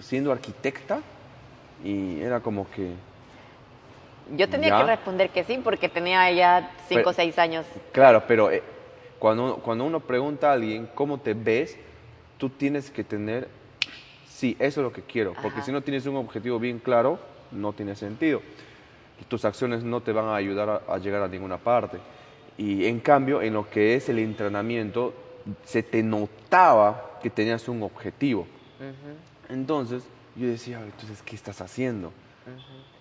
siendo 0.00 0.32
arquitecta 0.32 1.00
y 1.84 2.20
era 2.20 2.40
como 2.40 2.68
que, 2.70 2.92
yo 4.36 4.48
tenía 4.48 4.70
¿Ya? 4.70 4.78
que 4.78 4.84
responder 4.84 5.30
que 5.30 5.44
sí 5.44 5.60
porque 5.62 5.88
tenía 5.88 6.30
ya 6.32 6.70
cinco 6.88 7.00
Pero- 7.00 7.10
o 7.10 7.12
seis 7.12 7.38
años. 7.38 7.66
claro, 7.92 8.22
pero 8.26 8.50
eh, 8.50 8.62
cuando, 9.18 9.44
uno- 9.44 9.56
cuando 9.56 9.84
uno 9.84 10.00
pregunta 10.00 10.50
a 10.50 10.54
alguien 10.54 10.88
cómo 10.94 11.18
te 11.18 11.34
ves, 11.34 11.76
tú 12.38 12.48
tienes 12.48 12.90
que 12.90 13.04
tener, 13.04 13.48
sí, 14.26 14.56
eso 14.58 14.80
es 14.80 14.84
lo 14.84 14.92
que 14.92 15.02
quiero, 15.02 15.34
porque 15.42 15.62
si 15.62 15.70
no 15.72 15.80
tienes 15.82 16.06
un 16.06 16.16
objetivo 16.16 16.58
bien 16.58 16.78
claro, 16.78 17.18
no 17.50 17.72
tiene 17.72 17.94
sentido. 17.96 18.40
Y 19.20 19.24
tus 19.24 19.44
acciones 19.44 19.84
no 19.84 20.00
te 20.00 20.10
van 20.12 20.24
a 20.26 20.34
ayudar 20.34 20.68
a, 20.88 20.94
a 20.94 20.98
llegar 20.98 21.22
a 21.22 21.28
ninguna 21.28 21.58
parte. 21.58 21.98
Y 22.58 22.86
en 22.86 22.98
cambio, 23.00 23.40
en 23.42 23.54
lo 23.54 23.68
que 23.70 23.94
es 23.94 24.08
el 24.08 24.18
entrenamiento, 24.18 25.14
se 25.64 25.82
te 25.82 26.02
notaba 26.02 27.18
que 27.22 27.30
tenías 27.30 27.68
un 27.68 27.82
objetivo. 27.82 28.46
Entonces, 29.48 30.04
yo 30.36 30.48
decía, 30.48 30.80
entonces, 30.80 31.22
¿qué 31.22 31.36
estás 31.36 31.60
haciendo? 31.60 32.12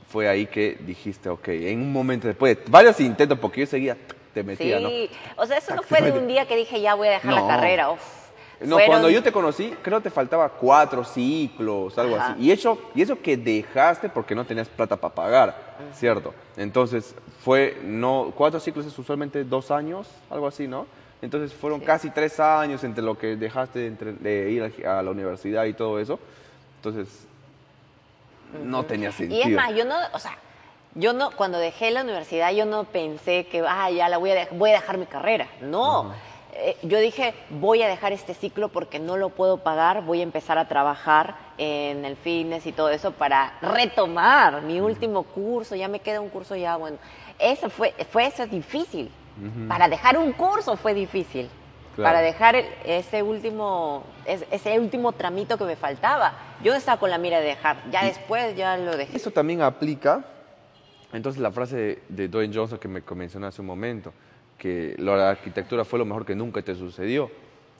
Fue 0.10 0.28
ahí 0.28 0.46
que 0.46 0.78
dijiste, 0.82 1.30
ok, 1.30 1.48
en 1.50 1.80
un 1.82 1.94
momento 1.94 2.28
después, 2.28 2.58
de 2.58 2.63
varios 2.70 3.00
intentos, 3.00 3.39
porque 3.39 3.62
yo 3.62 3.67
seguía, 3.67 3.98
te 4.34 4.44
metía, 4.44 4.80
¿no? 4.80 4.89
Sí, 4.89 5.10
o 5.38 5.46
sea, 5.46 5.58
eso 5.58 5.76
no 5.76 5.84
fue 5.84 6.02
de 6.12 6.12
un 6.12 6.28
día 6.28 6.46
que 6.46 6.56
dije 6.56 6.82
ya 6.82 6.96
voy 6.96 7.08
a 7.08 7.12
dejar 7.12 7.34
No. 7.34 7.48
la 7.48 7.56
carrera. 7.56 7.91
uf. 7.91 8.00
No, 8.60 8.76
Fueron- 8.76 8.88
cuando 8.88 9.10
yo 9.10 9.24
te 9.24 9.32
conocí, 9.32 9.74
creo 9.82 10.02
te 10.02 10.12
faltaba 10.12 10.48
cuatro 10.50 11.04
ciclos, 11.04 11.98
algo 11.98 12.15
Ajá. 12.17 12.34
así. 12.34 12.44
Y 12.44 12.52
eso, 12.52 12.78
y 12.94 13.02
eso 13.02 13.20
que 13.20 13.36
dejaste 13.36 14.08
porque 14.10 14.36
no 14.36 14.46
tenías 14.46 14.70
plata 14.70 14.98
para 14.98 15.15
pagar, 15.15 15.58
¿cierto? 15.94 16.34
Entonces, 16.58 17.15
fue, 17.44 17.80
no, 17.84 18.32
cuatro 18.36 18.60
ciclos 18.60 18.86
es 18.86 19.00
usualmente 19.00 19.44
dos 19.46 19.72
años, 19.72 20.08
algo 20.30 20.46
así, 20.46 20.67
¿no? 20.67 20.86
Entonces, 21.24 21.54
fueron 21.54 21.80
Sí. 21.80 21.86
casi 21.88 22.10
tres 22.12 22.39
años 22.39 22.84
entre 22.84 23.04
lo 23.04 23.17
que 23.17 23.36
dejaste 23.36 23.88
entre, 23.88 24.13
de 24.13 24.52
ir 24.52 24.86
a 24.86 25.02
la 25.02 25.10
universidad 25.10 25.65
y 25.65 25.74
todo 25.74 26.00
eso. 26.00 26.20
Entonces, 26.84 27.28
no 28.63 28.84
tenía 28.84 29.12
sentido. 29.12 29.39
Y 29.39 29.44
es 29.44 29.56
más, 29.56 29.76
yo 29.76 29.86
no, 29.86 29.96
o 30.13 30.20
sea, 30.20 30.36
yo 30.96 31.13
no, 31.13 31.30
cuando 31.30 31.60
dejé 31.60 31.91
la 31.91 32.02
universidad, 32.02 32.52
yo 32.52 32.65
no 32.65 32.86
pensé 32.86 33.46
que, 33.46 33.63
ah, 33.67 33.91
ya 33.91 34.10
la 34.10 34.17
voy 34.17 34.32
a, 34.32 34.48
voy 34.52 34.72
a 34.72 34.74
dejar 34.74 34.98
mi 34.98 35.06
carrera. 35.06 35.48
No. 35.62 36.12
Eh, 36.54 36.78
yo 36.82 37.00
dije, 37.00 37.36
voy 37.52 37.84
a 37.84 37.88
dejar 37.88 38.13
este 38.13 38.34
ciclo 38.34 38.70
porque 38.70 38.98
no 38.98 39.15
lo 39.15 39.30
puedo 39.30 39.58
pagar, 39.58 40.04
voy 40.04 40.22
a 40.22 40.24
empezar 40.24 40.58
a 40.58 40.67
trabajar 40.67 41.36
en 41.60 42.04
el 42.04 42.17
fitness 42.17 42.65
y 42.65 42.72
todo 42.72 42.89
eso 42.89 43.12
para 43.12 43.60
retomar 43.62 44.63
mi 44.63 44.82
último 44.82 45.22
curso, 45.22 45.76
ya 45.76 45.88
me 45.88 46.00
queda 46.00 46.20
un 46.20 46.30
curso 46.30 46.56
ya, 46.56 46.78
bueno. 46.78 46.98
Eso 47.38 47.70
fue, 47.70 47.94
fue 48.12 48.26
eso 48.26 48.44
es 48.44 48.50
difícil. 48.50 49.12
Para 49.67 49.88
dejar 49.88 50.17
un 50.17 50.34
curso 50.34 50.76
fue 50.78 50.94
difícil. 50.94 51.48
Claro. 51.95 52.10
Para 52.15 52.21
dejar 52.21 52.56
ese 52.86 53.21
último, 53.21 54.04
es- 54.25 54.45
ese 54.49 54.80
último 54.80 55.12
tramito 55.12 55.58
que 55.58 55.65
me 55.65 55.75
faltaba. 55.75 56.34
Yo 56.63 56.73
estaba 56.73 56.99
con 56.99 57.10
la 57.10 57.17
mira 57.17 57.39
de 57.39 57.47
dejar. 57.47 57.77
Ya 57.91 58.06
después 58.06 58.56
ya 58.56 58.77
lo 58.77 58.95
dejé. 58.95 59.17
Eso 59.17 59.32
también 59.32 59.62
aplica, 59.62 60.23
entonces, 61.13 61.41
la 61.41 61.51
frase 61.51 61.99
de, 62.08 62.27
Dwayne 62.27 62.54
Johnson 62.56 62.80
que 62.80 62.88
me 62.88 63.01
mencioné 63.15 63.47
hace 63.47 63.62
un 63.62 63.67
momento, 63.67 64.13
que 64.58 64.95
la 64.97 65.30
arquitectura 65.30 65.84
fue 65.84 65.99
lo 65.99 66.06
mejor 66.06 66.25
que 66.25 66.36
nunca 66.36 66.62
te 66.62 66.75
sucedió. 66.75 67.30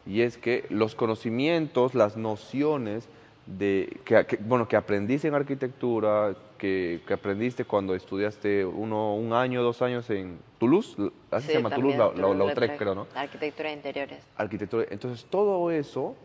Y 0.06 0.22
es 0.22 0.38
que 0.38 0.66
los 0.70 0.96
conocimientos, 0.96 1.94
las 1.94 2.18
nociones 2.18 3.08
de, 3.46 4.00
que, 4.06 4.26
que, 4.26 4.38
bueno, 4.38 4.68
que 4.68 4.76
aprendiste 4.76 5.28
en 5.28 5.36
arquitectura, 5.36 6.36
que, 6.58 7.02
que 7.08 7.14
aprendiste 7.14 7.66
cuando 7.66 7.96
estudiaste 7.96 8.66
uno, 8.66 9.16
un 9.16 9.34
año, 9.34 9.64
dos 9.64 9.82
años 9.82 10.10
en 10.10 10.40
Toulouse, 10.60 10.96
así 11.32 11.48
Sí, 11.48 11.54
se 11.54 11.58
llama 11.58 11.70
también, 11.70 11.98
Toulouse, 11.98 12.22
la, 12.22 12.34
Lautrec, 12.34 12.78
creo, 12.78 12.96
¿no? 12.96 13.08
Arquitectura 13.16 13.70
de 13.70 13.76
interiores. 13.76 14.24
arquitectura. 14.36 14.86
Entonces, 14.90 15.26
todo 15.30 15.72
eso 15.72 16.16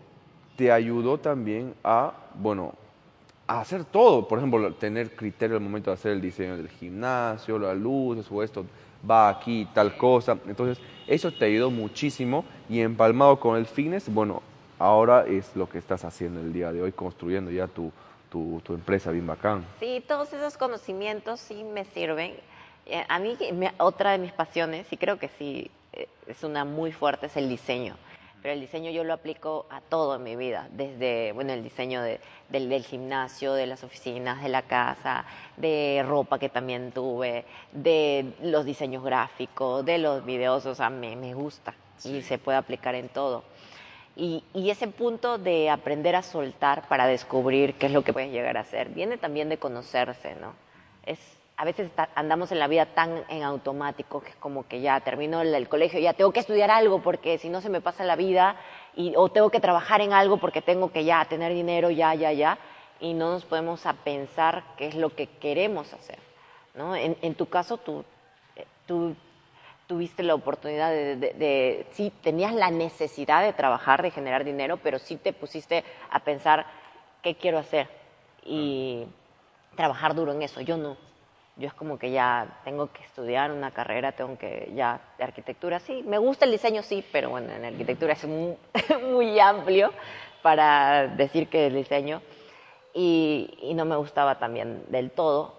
te 0.56 0.70
ayudó 0.70 1.18
también 1.18 1.74
a, 1.82 2.12
bueno, 2.34 2.74
a 3.46 3.60
hacer 3.60 3.84
todo. 3.84 4.28
Por 4.28 4.38
ejemplo, 4.38 4.74
tener 4.74 5.14
criterio 5.16 5.56
al 5.56 5.62
momento 5.62 5.90
de 5.90 5.94
hacer 5.94 6.12
el 6.12 6.20
diseño 6.20 6.56
del 6.56 6.68
gimnasio, 6.68 7.58
las 7.58 7.76
luces 7.76 8.26
o 8.30 8.42
esto 8.42 8.64
va 9.08 9.28
aquí, 9.28 9.66
tal 9.72 9.96
cosa. 9.96 10.38
Entonces, 10.46 10.82
eso 11.06 11.32
te 11.32 11.44
ayudó 11.46 11.70
muchísimo 11.70 12.44
y 12.68 12.80
empalmado 12.80 13.38
con 13.38 13.56
el 13.56 13.66
fitness, 13.66 14.12
bueno, 14.12 14.42
ahora 14.78 15.24
es 15.26 15.54
lo 15.56 15.68
que 15.68 15.78
estás 15.78 16.04
haciendo 16.04 16.40
el 16.40 16.52
día 16.52 16.72
de 16.72 16.82
hoy, 16.82 16.92
construyendo 16.92 17.50
ya 17.50 17.66
tu, 17.66 17.92
tu, 18.30 18.60
tu 18.64 18.74
empresa 18.74 19.10
bien 19.10 19.26
bacán. 19.26 19.64
Sí, 19.80 20.02
todos 20.06 20.32
esos 20.32 20.56
conocimientos 20.56 21.40
sí 21.40 21.64
me 21.64 21.84
sirven. 21.84 22.34
Eh, 22.86 23.04
A 23.08 23.18
mí, 23.18 23.36
me- 23.52 23.72
otra 23.78 24.12
de 24.12 24.18
mis 24.18 24.32
pasiones, 24.32 24.86
y 24.92 24.96
creo 24.96 25.18
que 25.18 25.28
sí, 25.38 25.70
eh, 25.92 26.08
es 26.26 26.44
una 26.44 26.64
muy 26.64 26.92
fuerte, 26.92 27.26
es 27.26 27.36
el 27.36 27.48
diseño. 27.48 27.96
Pero 28.42 28.52
el 28.54 28.60
diseño 28.60 28.92
yo 28.92 29.02
lo 29.02 29.12
aplico 29.14 29.66
a 29.70 29.80
todo 29.80 30.14
en 30.14 30.22
mi 30.22 30.36
vida, 30.36 30.68
desde, 30.70 31.32
bueno, 31.32 31.52
el 31.52 31.64
diseño 31.64 32.00
de- 32.02 32.20
del, 32.48 32.68
del 32.68 32.84
gimnasio, 32.84 33.54
de 33.54 33.66
las 33.66 33.82
oficinas, 33.82 34.40
de 34.40 34.48
la 34.48 34.62
casa, 34.62 35.24
de 35.56 36.04
ropa 36.06 36.38
que 36.38 36.48
también 36.48 36.92
tuve, 36.92 37.44
de 37.72 38.34
los 38.42 38.64
diseños 38.64 39.02
gráficos, 39.02 39.84
de 39.84 39.98
los 39.98 40.24
videos, 40.24 40.64
o 40.66 40.76
sea, 40.76 40.90
me, 40.90 41.16
me 41.16 41.34
gusta 41.34 41.74
y 42.04 42.22
se 42.22 42.38
puede 42.38 42.58
aplicar 42.58 42.94
en 42.94 43.08
todo. 43.08 43.42
Y, 44.16 44.42
y 44.54 44.70
ese 44.70 44.88
punto 44.88 45.36
de 45.36 45.68
aprender 45.68 46.16
a 46.16 46.22
soltar 46.22 46.88
para 46.88 47.06
descubrir 47.06 47.74
qué 47.74 47.86
es 47.86 47.92
lo 47.92 48.02
que 48.02 48.14
puedes 48.14 48.32
llegar 48.32 48.56
a 48.56 48.60
hacer, 48.60 48.88
viene 48.88 49.18
también 49.18 49.50
de 49.50 49.58
conocerse, 49.58 50.34
¿no? 50.36 50.54
Es, 51.04 51.18
a 51.58 51.64
veces 51.66 51.90
ta- 51.92 52.08
andamos 52.14 52.50
en 52.50 52.58
la 52.58 52.66
vida 52.66 52.86
tan 52.86 53.24
en 53.28 53.42
automático 53.42 54.22
que 54.22 54.30
es 54.30 54.36
como 54.36 54.66
que 54.66 54.80
ya 54.80 54.98
termino 55.00 55.42
el, 55.42 55.54
el 55.54 55.68
colegio, 55.68 56.00
ya 56.00 56.14
tengo 56.14 56.32
que 56.32 56.40
estudiar 56.40 56.70
algo 56.70 57.02
porque 57.02 57.36
si 57.36 57.50
no 57.50 57.60
se 57.60 57.68
me 57.68 57.82
pasa 57.82 58.04
la 58.04 58.16
vida, 58.16 58.56
y, 58.94 59.12
o 59.16 59.28
tengo 59.28 59.50
que 59.50 59.60
trabajar 59.60 60.00
en 60.00 60.14
algo 60.14 60.38
porque 60.38 60.62
tengo 60.62 60.90
que 60.92 61.04
ya 61.04 61.22
tener 61.26 61.52
dinero, 61.52 61.90
ya, 61.90 62.14
ya, 62.14 62.32
ya, 62.32 62.58
y 63.00 63.12
no 63.12 63.32
nos 63.32 63.44
podemos 63.44 63.84
a 63.84 63.92
pensar 63.92 64.64
qué 64.78 64.86
es 64.86 64.94
lo 64.94 65.10
que 65.14 65.26
queremos 65.26 65.92
hacer, 65.92 66.18
¿no? 66.74 66.96
En, 66.96 67.18
en 67.20 67.34
tu 67.34 67.46
caso, 67.46 67.76
tú, 67.76 68.02
eh, 68.56 68.64
tú 68.86 69.14
tuviste 69.86 70.22
la 70.22 70.34
oportunidad 70.34 70.90
de, 70.90 71.16
de- 71.16 71.32
de- 71.34 71.86
sí, 71.92 72.12
tenías 72.22 72.52
la 72.54 72.70
necesidad 72.70 73.42
de 73.42 73.52
trabajar, 73.52 74.02
de 74.02 74.10
generar 74.10 74.44
dinero, 74.44 74.78
pero 74.78 74.98
sí 74.98 75.16
te 75.16 75.32
pusiste 75.32 75.84
a 76.10 76.20
pensar 76.20 76.66
qué 77.22 77.36
quiero 77.36 77.58
hacer 77.58 77.88
y 78.44 79.04
trabajar 79.76 80.14
duro 80.14 80.32
en 80.32 80.42
eso. 80.42 80.60
Yo 80.60 80.76
no. 80.76 80.96
Yo 81.58 81.68
es 81.68 81.74
como 81.74 81.98
que 81.98 82.10
ya 82.10 82.60
tengo 82.64 82.92
que 82.92 83.02
estudiar 83.02 83.50
una 83.50 83.70
carrera, 83.70 84.12
tengo 84.12 84.36
que 84.36 84.70
ya 84.74 85.00
de 85.16 85.24
arquitectura, 85.24 85.80
sí. 85.80 86.02
Me 86.06 86.18
gusta 86.18 86.44
el 86.44 86.50
diseño, 86.50 86.82
sí, 86.82 87.02
pero 87.12 87.30
bueno, 87.30 87.50
en 87.52 87.64
arquitectura 87.64 88.12
es 88.12 88.24
muy, 88.26 88.56
muy 89.10 89.40
amplio 89.40 89.90
para 90.42 91.06
decir 91.06 91.48
que 91.48 91.68
el 91.68 91.74
diseño 91.74 92.20
y, 92.92 93.56
y 93.62 93.74
no 93.74 93.84
me 93.86 93.96
gustaba 93.96 94.38
también 94.38 94.84
del 94.88 95.10
todo. 95.10 95.55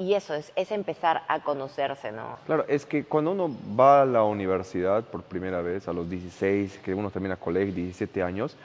Y 0.00 0.14
eso 0.14 0.32
es, 0.32 0.50
es 0.56 0.72
empezar 0.72 1.24
a 1.28 1.40
conocerse, 1.40 2.10
¿no? 2.10 2.38
Claro, 2.46 2.64
es 2.68 2.86
que 2.86 3.04
cuando 3.04 3.32
uno 3.32 3.54
va 3.78 4.00
a 4.00 4.06
la 4.06 4.24
universidad 4.24 5.04
por 5.04 5.22
primera 5.22 5.60
vez, 5.60 5.88
a 5.88 5.92
los 5.92 6.08
16, 6.08 6.78
que 6.78 6.94
uno 6.94 7.10
termina 7.10 7.36
colegio, 7.36 7.74
17 7.74 8.22
años, 8.22 8.56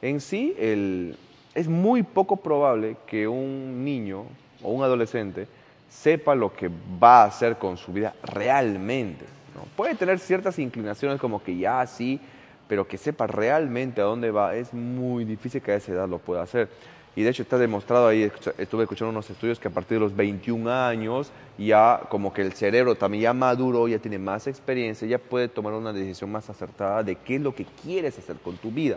en 0.00 0.20
sí 0.20 0.54
el, 0.56 1.18
es 1.52 1.66
muy 1.66 2.04
poco 2.04 2.36
probable 2.36 2.96
que 3.08 3.26
un 3.26 3.84
niño 3.84 4.26
o 4.62 4.70
un 4.70 4.84
adolescente 4.84 5.48
sepa 5.90 6.36
lo 6.36 6.54
que 6.54 6.70
va 7.02 7.22
a 7.22 7.24
hacer 7.24 7.56
con 7.56 7.76
su 7.76 7.92
vida 7.92 8.14
realmente. 8.22 9.24
¿no? 9.56 9.62
Puede 9.74 9.96
tener 9.96 10.20
ciertas 10.20 10.60
inclinaciones 10.60 11.20
como 11.20 11.42
que 11.42 11.56
ya 11.56 11.84
sí, 11.88 12.20
pero 12.68 12.86
que 12.86 12.98
sepa 12.98 13.26
realmente 13.26 14.00
a 14.00 14.04
dónde 14.04 14.30
va, 14.30 14.54
es 14.54 14.72
muy 14.72 15.24
difícil 15.24 15.60
que 15.60 15.72
a 15.72 15.74
esa 15.74 15.90
edad 15.90 16.08
lo 16.08 16.18
pueda 16.18 16.42
hacer. 16.42 16.68
Y 17.16 17.22
de 17.22 17.30
hecho 17.30 17.42
está 17.42 17.58
demostrado 17.58 18.08
ahí, 18.08 18.30
estuve 18.58 18.82
escuchando 18.82 19.10
unos 19.10 19.30
estudios 19.30 19.60
que 19.60 19.68
a 19.68 19.70
partir 19.70 19.98
de 19.98 20.04
los 20.04 20.16
21 20.16 20.68
años 20.70 21.30
ya 21.56 22.00
como 22.08 22.32
que 22.32 22.42
el 22.42 22.52
cerebro 22.54 22.96
también 22.96 23.22
ya 23.22 23.32
maduro, 23.32 23.86
ya 23.86 23.98
tiene 24.00 24.18
más 24.18 24.48
experiencia, 24.48 25.06
ya 25.06 25.18
puede 25.18 25.46
tomar 25.48 25.74
una 25.74 25.92
decisión 25.92 26.32
más 26.32 26.50
acertada 26.50 27.04
de 27.04 27.14
qué 27.14 27.36
es 27.36 27.40
lo 27.40 27.54
que 27.54 27.66
quieres 27.82 28.18
hacer 28.18 28.36
con 28.38 28.56
tu 28.56 28.72
vida. 28.72 28.96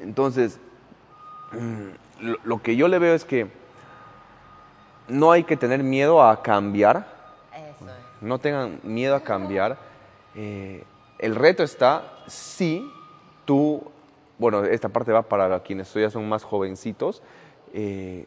Entonces, 0.00 0.58
mm, 1.52 2.24
lo, 2.26 2.38
lo 2.42 2.62
que 2.62 2.74
yo 2.74 2.88
le 2.88 2.98
veo 2.98 3.14
es 3.14 3.24
que 3.24 3.46
no 5.08 5.30
hay 5.32 5.44
que 5.44 5.56
tener 5.56 5.82
miedo 5.82 6.22
a 6.22 6.42
cambiar, 6.42 7.06
Eso 7.54 7.86
es. 7.88 8.22
no 8.22 8.38
tengan 8.38 8.80
miedo 8.82 9.14
a 9.14 9.20
cambiar. 9.20 9.76
eh, 10.34 10.84
el 11.18 11.34
reto 11.34 11.62
está 11.62 12.04
si 12.28 12.90
tú, 13.44 13.82
bueno, 14.40 14.64
esta 14.64 14.88
parte 14.88 15.12
va 15.12 15.22
para 15.22 15.60
quienes 15.62 15.92
ya 15.92 16.08
son 16.08 16.26
más 16.28 16.42
jovencitos, 16.44 17.22
eh, 17.74 18.24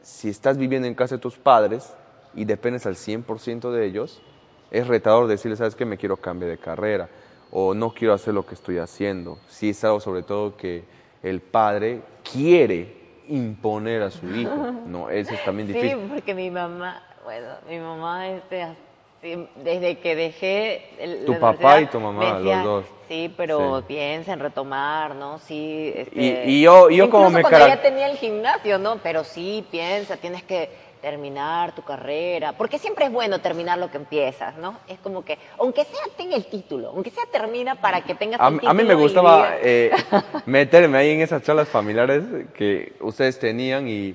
si 0.00 0.28
estás 0.28 0.56
viviendo 0.56 0.86
en 0.86 0.94
casa 0.94 1.16
de 1.16 1.20
tus 1.20 1.36
padres 1.36 1.94
y 2.32 2.44
dependes 2.44 2.86
al 2.86 2.94
100% 2.94 3.72
de 3.72 3.84
ellos, 3.84 4.22
es 4.70 4.86
retador 4.86 5.26
decirles, 5.26 5.58
¿sabes 5.58 5.74
qué? 5.74 5.84
Me 5.84 5.98
quiero 5.98 6.16
cambiar 6.16 6.52
de 6.52 6.58
carrera 6.58 7.08
o 7.50 7.74
no 7.74 7.92
quiero 7.92 8.14
hacer 8.14 8.34
lo 8.34 8.46
que 8.46 8.54
estoy 8.54 8.78
haciendo. 8.78 9.38
Si 9.48 9.70
es 9.70 9.82
algo 9.82 9.98
sobre 9.98 10.22
todo 10.22 10.56
que 10.56 10.84
el 11.24 11.40
padre 11.40 12.02
quiere 12.30 12.96
imponer 13.26 14.02
a 14.02 14.10
su 14.12 14.28
hijo, 14.28 14.72
¿no? 14.86 15.10
Eso 15.10 15.34
es 15.34 15.44
también 15.44 15.66
difícil. 15.66 15.90
Sí, 15.90 16.06
porque 16.08 16.34
mi 16.34 16.52
mamá, 16.52 17.02
bueno, 17.24 17.48
mi 17.68 17.80
mamá 17.80 18.28
este, 18.28 18.76
desde 19.22 19.98
que 19.98 20.14
dejé 20.14 20.90
el, 20.98 21.24
tu 21.24 21.38
papá 21.38 21.80
y 21.80 21.86
tu 21.86 21.98
mamá 21.98 22.38
los 22.38 22.64
dos 22.64 22.84
sí 23.08 23.32
pero 23.36 23.82
piensa 23.86 24.32
en 24.32 24.40
retomar 24.40 25.16
no 25.16 25.38
sí 25.38 25.92
este, 25.94 26.44
y, 26.46 26.62
yo 26.62 26.88
yo 26.88 27.10
como 27.10 27.30
me 27.30 27.42
cuando 27.42 27.66
ya 27.66 27.82
tenía 27.82 28.08
el 28.08 28.16
gimnasio 28.16 28.78
no 28.78 28.98
pero 29.02 29.24
sí 29.24 29.64
piensa 29.70 30.16
tienes 30.18 30.44
que 30.44 30.70
terminar 31.00 31.74
tu 31.74 31.82
carrera, 31.82 32.52
porque 32.52 32.78
siempre 32.78 33.06
es 33.06 33.12
bueno 33.12 33.40
terminar 33.40 33.78
lo 33.78 33.90
que 33.90 33.96
empiezas, 33.96 34.56
¿no? 34.56 34.78
Es 34.88 34.98
como 34.98 35.24
que, 35.24 35.38
aunque 35.58 35.84
sea 35.84 36.00
tenga 36.16 36.36
el 36.36 36.46
título, 36.46 36.88
aunque 36.88 37.10
sea 37.10 37.24
termina 37.30 37.76
para 37.76 38.02
que 38.02 38.14
tengas 38.14 38.40
a, 38.40 38.48
el 38.48 38.54
título. 38.54 38.70
A 38.70 38.74
mí 38.74 38.84
me 38.84 38.94
gustaba 38.94 39.50
eh, 39.60 39.90
meterme 40.46 40.98
ahí 40.98 41.10
en 41.10 41.20
esas 41.20 41.42
charlas 41.42 41.68
familiares 41.68 42.24
que 42.54 42.94
ustedes 43.00 43.38
tenían 43.38 43.88
y, 43.88 44.14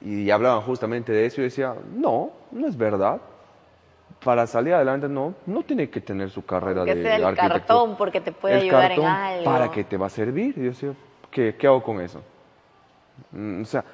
y 0.00 0.30
hablaban 0.30 0.62
justamente 0.62 1.12
de 1.12 1.26
eso 1.26 1.40
y 1.40 1.44
decía, 1.44 1.74
no, 1.94 2.30
no 2.50 2.68
es 2.68 2.76
verdad. 2.76 3.20
Para 4.22 4.46
salir 4.46 4.74
adelante 4.74 5.08
no, 5.08 5.34
no 5.46 5.62
tiene 5.62 5.90
que 5.90 6.00
tener 6.00 6.30
su 6.30 6.44
carrera 6.44 6.84
que 6.84 6.94
de 6.94 7.02
sea 7.02 7.16
el 7.16 7.36
cartón 7.36 7.96
porque 7.96 8.20
te 8.20 8.32
puede 8.32 8.54
ayudar 8.54 8.92
en 8.92 9.04
algo. 9.04 9.44
¿Para 9.44 9.70
qué 9.70 9.84
te 9.84 9.96
va 9.96 10.06
a 10.06 10.10
servir? 10.10 10.54
Y 10.56 10.62
yo 10.62 10.70
decía, 10.70 10.92
¿qué, 11.30 11.54
qué 11.58 11.66
hago 11.66 11.82
con 11.82 12.00
eso? 12.00 12.22
Mm, 13.32 13.62
o 13.62 13.64
sea, 13.64 13.84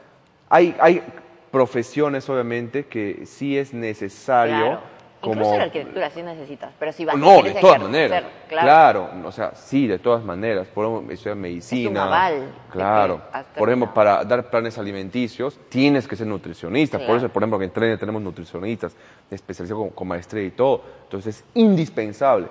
hay, 0.48 0.76
hay 0.80 1.02
profesiones, 1.50 2.28
obviamente, 2.28 2.86
que 2.86 3.26
sí 3.26 3.58
es 3.58 3.74
necesario. 3.74 4.56
Claro. 4.56 4.80
Como... 5.20 5.34
Incluso 5.34 5.58
la 5.58 5.64
arquitectura 5.64 6.10
sí 6.10 6.22
necesitas, 6.22 6.72
pero 6.78 6.92
si 6.92 7.04
vas 7.04 7.16
no, 7.16 7.42
de 7.42 7.52
todas 7.54 7.82
maneras. 7.82 8.24
Claro. 8.48 9.10
o 9.24 9.32
sea, 9.32 9.54
sí, 9.54 9.86
de 9.86 9.98
todas 9.98 10.24
maneras. 10.24 10.66
Por 10.68 10.86
ejemplo, 10.86 11.12
estudiar 11.12 11.36
medicina. 11.36 11.82
Es 11.82 11.90
un 11.90 11.96
aval 11.98 12.52
claro. 12.70 13.20
Por 13.56 13.68
ejemplo, 13.68 13.92
para 13.92 14.24
dar 14.24 14.48
planes 14.48 14.78
alimenticios 14.78 15.58
tienes 15.68 16.08
que 16.08 16.16
ser 16.16 16.26
nutricionista. 16.26 16.98
Por 16.98 17.16
eso, 17.16 17.28
por 17.28 17.42
ejemplo, 17.42 17.58
que 17.58 17.66
en 17.66 17.70
Tren 17.70 17.98
tenemos 17.98 18.22
nutricionistas 18.22 18.96
especializados 19.30 19.92
con, 19.92 20.08
maestría 20.08 20.44
y 20.44 20.52
todo. 20.52 20.82
Entonces 21.04 21.38
es 21.38 21.44
indispensable, 21.54 22.48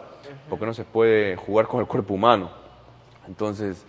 porque 0.47 0.65
no 0.65 0.73
se 0.73 0.84
puede 0.84 1.36
jugar 1.36 1.65
con 1.65 1.79
el 1.79 1.88
cuerpo 1.88 2.13
humano. 2.13 2.51
Entonces, 3.27 3.84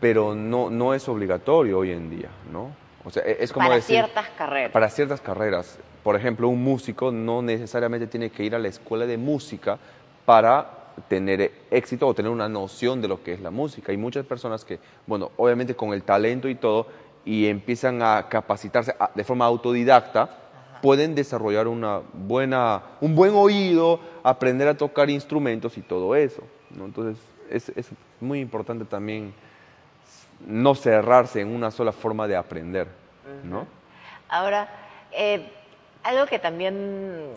pero 0.00 0.34
no, 0.34 0.70
no 0.70 0.94
es 0.94 1.06
obligatorio 1.08 1.78
hoy 1.78 1.92
en 1.92 2.08
día, 2.08 2.28
¿no? 2.50 2.70
O 3.04 3.10
sea, 3.10 3.22
e-, 3.24 3.38
es 3.40 3.52
como 3.52 3.68
para 3.68 3.80
ciertas 3.80 4.28
carreras. 4.30 4.72
Para 4.72 4.88
ciertas 4.88 5.20
carreras. 5.20 5.78
Por 6.02 6.16
ejemplo, 6.16 6.48
un 6.48 6.62
músico 6.62 7.12
no 7.12 7.42
necesariamente 7.42 8.06
tiene 8.06 8.30
que 8.30 8.44
ir 8.44 8.54
a 8.54 8.58
la 8.58 8.68
escuela 8.68 9.06
de 9.06 9.18
música 9.18 9.78
para 10.24 10.78
tener 11.08 11.52
éxito 11.70 12.06
o 12.06 12.14
tener 12.14 12.30
una 12.30 12.48
noción 12.48 13.00
de 13.00 13.08
lo 13.08 13.22
que 13.22 13.32
es 13.32 13.40
la 13.40 13.50
música. 13.50 13.92
Hay 13.92 13.98
muchas 13.98 14.26
personas 14.26 14.64
que, 14.64 14.78
bueno, 15.06 15.30
obviamente 15.36 15.74
con 15.74 15.92
el 15.92 16.02
talento 16.02 16.48
y 16.48 16.54
todo, 16.54 16.86
y 17.24 17.46
empiezan 17.46 18.02
a 18.02 18.28
capacitarse 18.28 18.94
de 19.14 19.24
forma 19.24 19.44
autodidacta, 19.44 20.38
pueden 20.82 21.14
desarrollar 21.14 21.68
una 21.68 22.00
buena, 22.14 22.82
un 23.00 23.14
buen 23.14 23.34
oído, 23.34 24.00
aprender 24.22 24.68
a 24.68 24.76
tocar 24.76 25.10
instrumentos 25.10 25.76
y 25.76 25.82
todo 25.82 26.14
eso. 26.16 26.42
¿no? 26.70 26.86
Entonces, 26.86 27.22
es, 27.50 27.68
es 27.70 27.90
muy 28.20 28.40
importante 28.40 28.84
también 28.84 29.34
no 30.46 30.74
cerrarse 30.74 31.40
en 31.40 31.54
una 31.54 31.70
sola 31.70 31.92
forma 31.92 32.26
de 32.26 32.36
aprender, 32.36 32.88
¿no? 33.44 33.66
Ahora, 34.28 34.68
eh, 35.12 35.50
algo 36.02 36.26
que 36.26 36.38
también, 36.38 37.34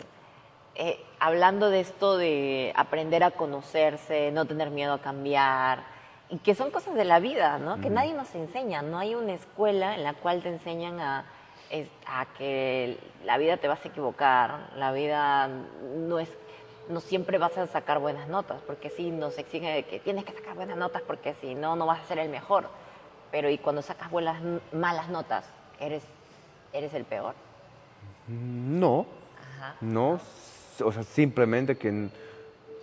eh, 0.74 1.04
hablando 1.18 1.70
de 1.70 1.80
esto 1.80 2.16
de 2.16 2.72
aprender 2.76 3.22
a 3.24 3.32
conocerse, 3.32 4.30
no 4.32 4.46
tener 4.46 4.70
miedo 4.70 4.94
a 4.94 5.00
cambiar, 5.00 5.84
y 6.30 6.38
que 6.38 6.54
son 6.54 6.70
cosas 6.70 6.94
de 6.94 7.04
la 7.04 7.20
vida, 7.20 7.58
¿no? 7.58 7.80
Que 7.80 7.90
nadie 7.90 8.14
nos 8.14 8.34
enseña, 8.34 8.82
no 8.82 8.98
hay 8.98 9.14
una 9.14 9.34
escuela 9.34 9.94
en 9.94 10.04
la 10.04 10.14
cual 10.14 10.42
te 10.42 10.48
enseñan 10.48 10.98
a, 10.98 11.26
a 12.06 12.26
que 12.38 12.98
la 13.24 13.36
vida 13.36 13.58
te 13.58 13.68
vas 13.68 13.84
a 13.84 13.88
equivocar, 13.88 14.70
la 14.76 14.92
vida 14.92 15.48
no 15.48 16.18
es 16.18 16.30
no 16.86 17.00
siempre 17.00 17.38
vas 17.38 17.56
a 17.56 17.66
sacar 17.66 17.98
buenas 17.98 18.28
notas, 18.28 18.60
porque 18.66 18.90
sí 18.90 19.10
nos 19.10 19.38
exigen 19.38 19.84
que 19.84 20.00
tienes 20.00 20.24
que 20.24 20.32
sacar 20.32 20.54
buenas 20.54 20.76
notas 20.76 21.00
porque 21.00 21.34
si 21.40 21.54
no, 21.54 21.76
no 21.76 21.86
vas 21.86 22.02
a 22.02 22.04
ser 22.04 22.18
el 22.18 22.28
mejor 22.28 22.68
pero 23.34 23.50
y 23.50 23.58
cuando 23.58 23.82
sacas 23.82 24.12
buenas, 24.12 24.40
malas 24.72 25.08
notas, 25.08 25.44
¿eres, 25.80 26.04
eres 26.72 26.94
el 26.94 27.02
peor? 27.02 27.34
No, 28.28 29.06
no, 29.80 30.20
o 30.84 30.92
sea, 30.92 31.02
simplemente 31.02 31.76
que 31.76 32.10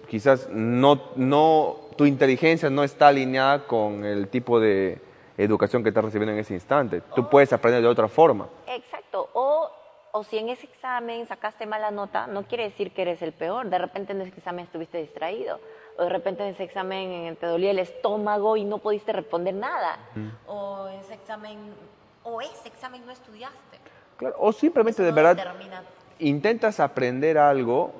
quizás 0.09 0.49
no, 0.49 1.03
no, 1.15 1.77
tu 1.95 2.05
inteligencia 2.05 2.69
no 2.69 2.83
está 2.83 3.07
alineada 3.07 3.65
con 3.65 4.03
el 4.03 4.27
tipo 4.27 4.59
de 4.59 4.99
educación 5.37 5.83
que 5.83 5.87
estás 5.87 6.03
recibiendo 6.03 6.33
en 6.33 6.39
ese 6.39 6.53
instante. 6.53 7.01
Tú 7.15 7.29
puedes 7.29 7.53
aprender 7.53 7.81
de 7.81 7.87
otra 7.87 8.09
forma. 8.09 8.49
Exacto, 8.67 9.29
o, 9.31 9.71
o 10.11 10.23
si 10.25 10.37
en 10.37 10.49
ese 10.49 10.65
examen 10.65 11.25
sacaste 11.27 11.65
mala 11.65 11.91
nota, 11.91 12.27
no 12.27 12.43
quiere 12.43 12.65
decir 12.65 12.91
que 12.91 13.03
eres 13.03 13.21
el 13.21 13.31
peor. 13.31 13.69
De 13.69 13.77
repente 13.77 14.11
en 14.11 14.19
ese 14.19 14.37
examen 14.37 14.65
estuviste 14.65 14.97
distraído 14.97 15.61
o 15.97 16.03
de 16.03 16.09
repente 16.09 16.43
en 16.43 16.53
ese 16.53 16.63
examen 16.63 17.35
te 17.37 17.45
dolía 17.45 17.71
el 17.71 17.79
estómago 17.79 18.57
y 18.57 18.63
no 18.63 18.77
pudiste 18.79 19.11
responder 19.11 19.53
nada, 19.53 19.99
o 20.47 20.87
ese 20.87 21.13
examen, 21.13 21.57
o 22.23 22.41
ese 22.41 22.67
examen 22.67 23.05
no 23.05 23.11
estudiaste. 23.11 23.77
Claro, 24.17 24.35
o 24.39 24.51
simplemente 24.51 25.01
de 25.01 25.11
verdad 25.11 25.37
intentas 26.19 26.79
aprender 26.79 27.37
algo 27.37 27.91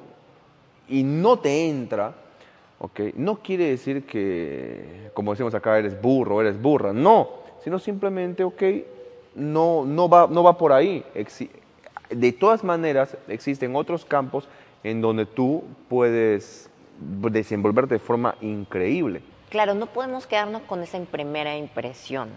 y 0.87 1.03
no 1.03 1.39
te 1.39 1.69
entra, 1.69 2.13
¿ok? 2.79 2.99
No 3.15 3.37
quiere 3.37 3.69
decir 3.69 4.05
que, 4.05 5.11
como 5.13 5.31
decimos 5.31 5.53
acá, 5.55 5.77
eres 5.77 5.99
burro, 5.99 6.41
eres 6.41 6.61
burra, 6.61 6.93
no, 6.93 7.29
sino 7.63 7.79
simplemente, 7.79 8.43
ok, 8.43 8.63
no, 9.35 9.85
no, 9.85 10.09
va, 10.09 10.27
no 10.29 10.43
va 10.43 10.57
por 10.57 10.73
ahí. 10.73 11.03
De 12.09 12.31
todas 12.31 12.63
maneras, 12.63 13.17
existen 13.27 13.75
otros 13.75 14.03
campos 14.05 14.47
en 14.83 15.01
donde 15.01 15.25
tú 15.25 15.63
puedes 15.87 16.70
desenvolverte 17.01 17.95
de 17.95 17.99
forma 17.99 18.35
increíble. 18.41 19.21
Claro, 19.49 19.73
no 19.73 19.87
podemos 19.87 20.27
quedarnos 20.27 20.61
con 20.63 20.81
esa 20.81 20.99
primera 20.99 21.57
impresión, 21.57 22.29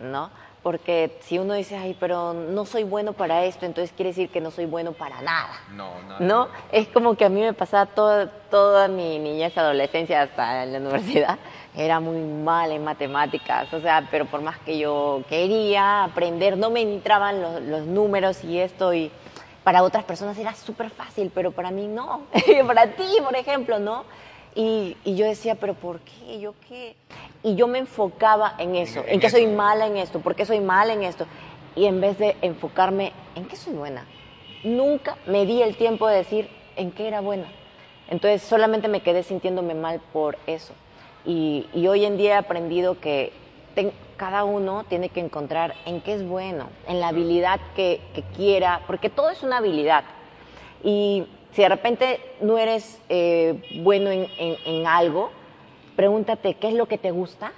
¿no? 0.00 0.30
Porque 0.62 1.16
si 1.22 1.38
uno 1.38 1.54
dice, 1.54 1.76
ay, 1.76 1.96
pero 1.98 2.34
no 2.34 2.66
soy 2.66 2.84
bueno 2.84 3.12
para 3.12 3.44
esto, 3.44 3.64
entonces 3.64 3.92
quiere 3.96 4.10
decir 4.10 4.28
que 4.28 4.40
no 4.40 4.50
soy 4.50 4.66
bueno 4.66 4.92
para 4.92 5.22
nada. 5.22 5.50
No, 5.74 5.90
nada. 6.02 6.20
¿No? 6.20 6.48
Es 6.72 6.88
como 6.88 7.14
que 7.16 7.24
a 7.24 7.28
mí 7.28 7.40
me 7.40 7.52
pasaba 7.54 7.86
toda, 7.86 8.26
toda 8.50 8.88
mi 8.88 9.18
niñez, 9.18 9.56
adolescencia, 9.56 10.22
hasta 10.22 10.64
en 10.64 10.72
la 10.72 10.78
universidad, 10.80 11.38
era 11.76 12.00
muy 12.00 12.20
mal 12.20 12.72
en 12.72 12.82
matemáticas, 12.82 13.72
o 13.72 13.80
sea, 13.80 14.08
pero 14.10 14.26
por 14.26 14.40
más 14.42 14.58
que 14.58 14.78
yo 14.78 15.22
quería 15.28 16.04
aprender, 16.04 16.58
no 16.58 16.70
me 16.70 16.82
entraban 16.82 17.40
los, 17.40 17.62
los 17.62 17.86
números 17.86 18.42
y 18.42 18.58
esto, 18.58 18.92
y 18.92 19.12
para 19.68 19.82
otras 19.82 20.04
personas 20.04 20.38
era 20.38 20.54
súper 20.54 20.88
fácil, 20.88 21.30
pero 21.34 21.52
para 21.52 21.70
mí 21.70 21.88
no. 21.88 22.22
para 22.66 22.86
ti, 22.92 23.04
por 23.22 23.36
ejemplo, 23.36 23.78
¿no? 23.78 24.04
Y, 24.54 24.96
yo 25.04 25.26
decía, 25.26 25.56
pero 25.56 25.74
¿por 25.74 26.00
qué? 26.00 26.40
¿Yo 26.40 26.54
qué? 26.66 26.96
Y 27.42 27.54
yo 27.54 27.66
me 27.68 27.76
enfocaba 27.76 28.54
en 28.56 28.76
eso, 28.76 29.04
en, 29.06 29.20
que 29.20 29.28
soy 29.28 29.46
mala 29.46 29.86
en 29.86 29.98
esto, 29.98 30.20
¿por 30.20 30.34
qué 30.34 30.46
soy 30.46 30.60
mala 30.60 30.94
en 30.94 31.02
esto? 31.02 31.26
Y 31.76 31.84
en 31.84 32.00
vez 32.00 32.16
de 32.16 32.38
enfocarme 32.40 33.12
en 33.34 33.44
qué 33.44 33.56
soy 33.56 33.74
buena, 33.74 34.06
nunca 34.64 35.18
me 35.26 35.44
di 35.44 35.60
el 35.60 35.76
tiempo 35.76 36.08
de 36.08 36.16
decir 36.16 36.48
en 36.76 36.90
qué 36.90 37.06
era 37.06 37.20
buena. 37.20 37.52
Entonces 38.08 38.40
solamente 38.40 38.88
me 38.88 39.02
quedé 39.02 39.22
sintiéndome 39.22 39.74
mal 39.74 40.00
por 40.14 40.38
eso. 40.46 40.72
Y, 41.26 41.66
y 41.74 41.88
hoy 41.88 42.06
en 42.06 42.16
día 42.16 42.36
he 42.36 42.38
aprendido 42.38 42.98
que 43.00 43.34
cada 44.16 44.44
uno 44.44 44.84
tiene 44.88 45.08
que 45.08 45.20
encontrar 45.20 45.74
en 45.86 46.00
qué 46.00 46.14
es 46.14 46.26
bueno, 46.26 46.68
en 46.86 47.00
la 47.00 47.08
habilidad 47.08 47.60
que, 47.74 48.00
quiera, 48.36 48.82
porque 48.86 49.10
todo 49.10 49.30
es 49.30 49.42
una 49.42 49.58
habilidad. 49.58 50.04
Y 50.82 51.26
si 51.52 51.62
de 51.62 51.68
repente 51.68 52.20
no 52.40 52.58
eres 52.58 53.00
eh, 53.08 53.80
bueno 53.82 54.10
en, 54.10 54.86
algo, 54.86 55.30
pregúntate 55.96 56.54
qué 56.54 56.68
es 56.68 56.74
lo 56.74 56.86
que 56.86 56.98
te 56.98 57.10
gusta 57.10 57.52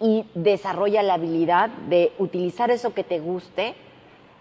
y 0.00 0.26
desarrolla 0.34 1.02
la 1.02 1.14
habilidad 1.14 1.68
de 1.88 2.12
utilizar 2.18 2.70
eso 2.70 2.94
que 2.94 3.04
te 3.04 3.20
guste 3.20 3.74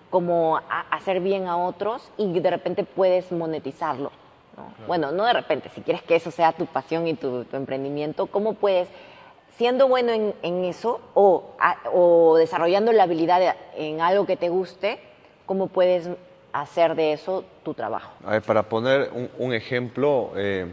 como 0.10 0.60
hacer 0.90 1.20
bien 1.20 1.48
a 1.48 1.58
otros 1.58 2.12
y 2.18 2.40
de 2.40 2.50
repente 2.50 2.84
puedes 2.84 3.32
monetizarlo. 3.32 4.12
Bueno, 4.88 5.12
no 5.12 5.24
de 5.24 5.32
repente, 5.32 5.70
si 5.70 5.82
quieres 5.82 6.04
que 6.04 6.16
eso 6.16 6.32
sea 6.32 6.52
tu 6.52 6.66
pasión 6.66 7.08
y 7.08 7.14
tu, 7.14 7.46
tu 7.46 7.56
emprendimiento, 7.56 8.28
¿cómo 8.28 8.56
puedes 8.56 8.90
siendo 9.60 9.90
bueno 9.90 10.14
en, 10.42 10.64
eso 10.64 11.02
o, 11.14 12.38
desarrollando 12.38 12.94
la 12.94 13.04
habilidad 13.04 13.58
en 13.76 14.00
algo 14.00 14.26
que 14.26 14.38
te 14.38 14.48
guste, 14.48 15.00
¿cómo 15.46 15.68
puedes 15.68 16.10
hacer 16.54 16.96
de 16.96 17.12
eso 17.12 17.44
tu 17.62 17.74
trabajo? 17.74 18.10
A 18.26 18.32
ver, 18.32 18.42
para 18.42 18.64
poner 18.64 19.12
un, 19.38 19.54
ejemplo, 19.54 20.32
eh, 20.38 20.66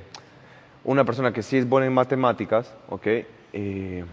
una 0.85 1.05
persona 1.05 1.33
que 1.33 1.43
sí 1.43 1.57
es 1.57 1.69
buena 1.69 1.89
en 1.89 1.95
matemáticas, 1.95 2.73
¿ok? 2.89 3.07
Eh, 3.53 4.05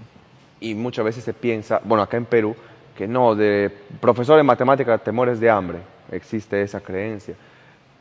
y 0.59 0.73
muchas 0.73 1.05
veces 1.05 1.23
se 1.23 1.35
piensa, 1.35 1.79
bueno, 1.83 2.01
acá 2.01 2.17
en 2.17 2.25
Perú, 2.25 2.55
que 2.97 3.07
no, 3.07 3.35
de 3.35 3.71
profesor 4.01 4.37
de 4.37 4.43
matemáticas 4.43 5.03
te 5.03 5.11
mueres 5.11 5.39
de 5.39 5.51
hambre, 5.51 5.81
existe 6.11 6.59
esa 6.63 6.79
creencia. 6.79 7.35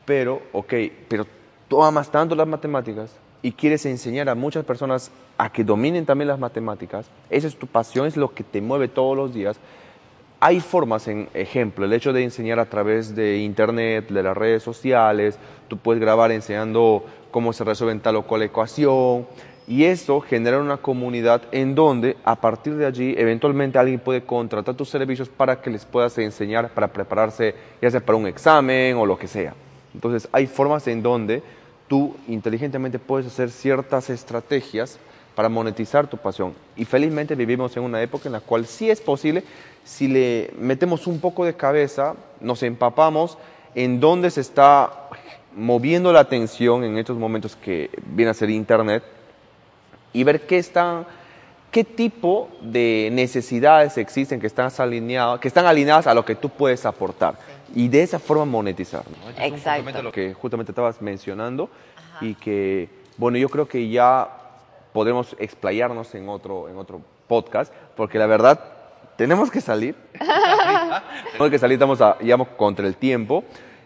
Pero, 0.07 0.41
ok, 0.53 0.73
pero 1.07 1.27
tú 1.69 1.83
amas 1.83 2.11
tanto 2.11 2.35
las 2.35 2.49
matemáticas 2.49 3.15
y 3.43 3.53
quieres 3.53 3.85
enseñar 3.87 4.29
a 4.29 4.35
muchas 4.35 4.65
personas 4.65 5.11
a 5.37 5.51
que 5.51 5.65
dominen 5.65 6.07
también 6.07 6.29
las 6.29 6.39
matemáticas, 6.39 7.07
esa 7.29 7.49
es 7.49 7.57
tu 7.57 7.67
pasión, 7.67 8.07
es 8.07 8.17
lo 8.17 8.33
que 8.33 8.45
te 8.45 8.61
mueve 8.61 8.89
todos 8.89 9.17
los 9.17 9.35
días. 9.35 9.59
Hay 10.39 10.61
formas, 10.61 11.07
en 11.09 11.29
ejemplo, 11.35 11.85
el 11.85 11.93
hecho 11.93 12.13
de 12.13 12.25
enseñar 12.25 12.59
a 12.59 12.67
través 12.67 13.15
de 13.15 13.39
internet, 13.39 14.09
de 14.09 14.23
las 14.23 14.37
redes 14.37 14.63
sociales, 14.63 15.39
tú 15.69 15.77
puedes 15.77 16.01
grabar 16.01 16.33
enseñando 16.33 17.05
cómo 17.31 17.53
se 17.53 17.65
resuelve 17.65 17.99
tal 18.01 18.17
o 18.17 18.23
cual 18.23 18.43
ecuación, 18.43 19.27
y 19.67 19.85
eso 19.85 20.21
genera 20.21 20.59
una 20.59 20.77
comunidad 20.77 21.43
en 21.53 21.75
donde 21.75 22.17
a 22.25 22.37
partir 22.37 22.75
de 22.75 22.87
allí 22.87 23.15
eventualmente 23.17 23.79
alguien 23.79 24.01
puede 24.01 24.23
contratar 24.23 24.75
tus 24.75 24.89
servicios 24.89 25.29
para 25.29 25.61
que 25.61 25.71
les 25.71 25.85
puedas 25.85 26.19
enseñar 26.19 26.71
para 26.71 26.89
prepararse 26.89 27.55
ya 27.81 27.91
sea 27.91 28.01
para 28.01 28.19
un 28.19 28.27
examen 28.27 28.97
o 28.97 29.07
lo 29.07 29.17
que 29.17 29.29
sea. 29.29 29.55
Entonces 29.95 30.29
hay 30.33 30.47
formas 30.47 30.89
en 30.89 31.03
donde 31.03 31.43
tú 31.93 32.17
inteligentemente 32.27 32.99
puedes 32.99 33.27
hacer 33.27 33.51
ciertas 33.51 34.09
estrategias 34.09 34.99
para 35.35 35.51
monetizar 35.51 36.07
tu 36.07 36.17
pasión. 36.17 36.55
Y 36.75 36.87
felizmente 36.87 37.35
vivimos 37.35 37.77
en 37.77 37.83
una 37.83 38.01
época 38.01 38.31
en 38.31 38.33
la 38.33 38.41
cual 38.41 38.65
sí 38.65 38.89
es 38.89 39.03
posible, 39.03 39.45
si 39.85 40.09
le 40.09 40.55
metemos 40.59 41.07
un 41.07 41.21
poco 41.21 41.45
de 41.45 41.53
cabeza, 41.53 42.15
nos 42.41 42.63
empapamos 42.63 43.37
en 43.75 44.01
dónde 44.01 44.31
se 44.31 44.41
está 44.41 45.11
moviendo 45.55 46.15
la 46.15 46.21
atención 46.21 46.83
en 46.83 46.97
estos 46.97 47.19
momentos 47.19 47.57
que 47.57 47.91
viene 48.07 48.31
a 48.31 48.35
ser 48.35 48.49
Internet, 48.49 49.03
y 50.15 50.25
ver 50.25 50.47
qué 50.47 50.57
están, 50.57 51.05
qué 51.73 51.85
tipo 51.85 52.51
de 52.61 53.09
necesidades 53.13 53.97
existen 53.97 54.39
que 54.39 54.47
están 54.47 54.71
alineadas, 54.79 55.41
que 55.41 55.49
están 55.49 55.67
alineadas 55.67 56.07
a 56.07 56.15
lo 56.15 56.25
que 56.25 56.35
tú 56.35 56.51
puedes 56.51 56.85
aportar 56.87 57.35
y 57.75 57.89
de 57.89 58.03
esa 58.03 58.19
forma 58.19 58.45
monetizar. 58.45 59.03
Exacto. 59.39 60.03
Lo 60.03 60.13
que 60.13 60.35
justamente 60.35 60.71
estabas 60.71 61.01
mencionando 61.01 61.71
y 62.21 62.35
que, 62.35 62.91
bueno, 63.17 63.39
yo 63.39 63.49
creo 63.49 63.67
que 63.67 63.89
ya 63.89 64.29
podemos 64.93 65.35
explayarnos 65.39 66.15
en 66.15 66.29
otro, 66.29 66.69
en 66.69 66.77
otro 66.77 67.01
podcast, 67.27 67.73
porque 67.97 68.19
la 68.19 68.27
verdad 68.27 68.61
tenemos 69.17 69.51
que 69.51 69.63
salir. 69.63 69.97
tenemos 71.33 71.51
que 71.51 71.59
salir, 71.59 71.77
estamos 71.77 71.99
ya 72.23 72.37
contra 72.37 72.87
el 72.87 72.97
tiempo. 72.97 73.45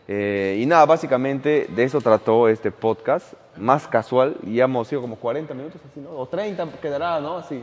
Eh, 0.09 0.59
y 0.61 0.67
nada, 0.67 0.85
básicamente 0.87 1.67
de 1.69 1.85
eso 1.85 2.01
trató 2.01 2.49
este 2.49 2.71
podcast, 2.73 3.35
más 3.57 3.89
casual, 3.89 4.37
y 4.45 4.57
ya 4.57 4.65
hemos 4.65 4.87
sido 4.89 5.01
como 5.01 5.17
40 5.17 5.53
minutos, 5.55 5.81
así, 5.91 6.01
¿no? 6.01 6.11
O 6.11 6.27
30 6.27 6.67
quedará, 6.81 7.21
¿no? 7.21 7.39
Así, 7.39 7.63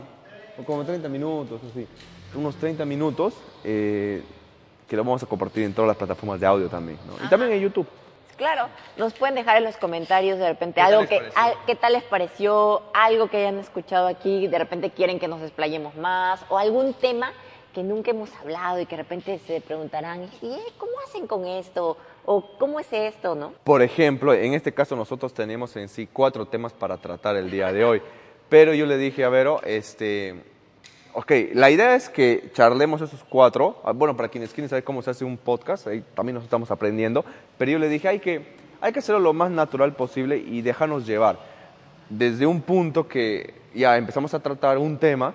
o 0.58 0.64
como 0.64 0.84
30 0.84 1.08
minutos, 1.08 1.60
así. 1.70 1.86
Unos 2.34 2.56
30 2.56 2.84
minutos 2.84 3.34
eh, 3.62 4.22
que 4.88 4.96
lo 4.96 5.04
vamos 5.04 5.22
a 5.22 5.26
compartir 5.26 5.64
en 5.64 5.72
todas 5.72 5.88
las 5.88 5.96
plataformas 5.96 6.40
de 6.40 6.46
audio 6.46 6.68
también, 6.68 6.98
¿no? 7.06 7.24
Y 7.24 7.28
también 7.28 7.52
en 7.52 7.60
YouTube. 7.60 7.86
Claro, 8.36 8.68
nos 8.96 9.12
pueden 9.14 9.36
dejar 9.36 9.58
en 9.58 9.64
los 9.64 9.76
comentarios 9.76 10.38
de 10.38 10.48
repente 10.48 10.80
algo 10.80 11.06
que, 11.06 11.22
qué 11.66 11.76
tal 11.76 11.92
les 11.92 12.02
pareció, 12.02 12.82
algo 12.92 13.28
que 13.28 13.36
hayan 13.38 13.58
escuchado 13.58 14.08
aquí, 14.08 14.48
de 14.48 14.58
repente 14.58 14.90
quieren 14.90 15.20
que 15.20 15.28
nos 15.28 15.40
explayemos 15.40 15.94
más, 15.94 16.44
o 16.48 16.58
algún 16.58 16.94
tema 16.94 17.32
que 17.72 17.82
nunca 17.82 18.10
hemos 18.10 18.32
hablado 18.34 18.80
y 18.80 18.86
que 18.86 18.96
de 18.96 19.02
repente 19.02 19.38
se 19.38 19.60
preguntarán, 19.60 20.24
¿y 20.42 20.56
cómo 20.78 20.92
hacen 21.06 21.26
con 21.26 21.46
esto? 21.46 21.96
¿O 22.24 22.56
cómo 22.58 22.80
es 22.80 22.92
esto, 22.92 23.34
no? 23.34 23.52
Por 23.62 23.82
ejemplo, 23.82 24.32
en 24.32 24.54
este 24.54 24.72
caso 24.72 24.96
nosotros 24.96 25.32
tenemos 25.34 25.76
en 25.76 25.88
sí 25.88 26.08
cuatro 26.10 26.46
temas 26.46 26.72
para 26.72 26.96
tratar 26.96 27.36
el 27.36 27.50
día 27.50 27.72
de 27.72 27.84
hoy. 27.84 28.02
Pero 28.48 28.74
yo 28.74 28.86
le 28.86 28.96
dije 28.98 29.24
a 29.24 29.28
Vero, 29.28 29.60
este, 29.64 30.34
ok, 31.12 31.32
la 31.54 31.70
idea 31.70 31.94
es 31.94 32.08
que 32.08 32.50
charlemos 32.52 33.00
esos 33.00 33.24
cuatro. 33.24 33.80
Ah, 33.84 33.92
bueno, 33.92 34.16
para 34.16 34.28
quienes 34.28 34.52
quieren 34.52 34.68
saber 34.68 34.84
cómo 34.84 35.02
se 35.02 35.10
hace 35.10 35.24
un 35.24 35.36
podcast, 35.36 35.86
ahí 35.86 36.04
también 36.14 36.34
nos 36.34 36.44
estamos 36.44 36.70
aprendiendo. 36.70 37.24
Pero 37.58 37.72
yo 37.72 37.78
le 37.78 37.88
dije, 37.88 38.08
hay 38.08 38.20
que, 38.20 38.46
hay 38.80 38.92
que 38.92 38.98
hacerlo 38.98 39.20
lo 39.20 39.32
más 39.32 39.50
natural 39.50 39.94
posible 39.94 40.36
y 40.38 40.62
dejarnos 40.62 41.06
llevar. 41.06 41.38
Desde 42.08 42.46
un 42.46 42.60
punto 42.60 43.08
que 43.08 43.54
ya 43.74 43.96
empezamos 43.96 44.34
a 44.34 44.40
tratar 44.40 44.78
un 44.78 44.98
tema, 44.98 45.34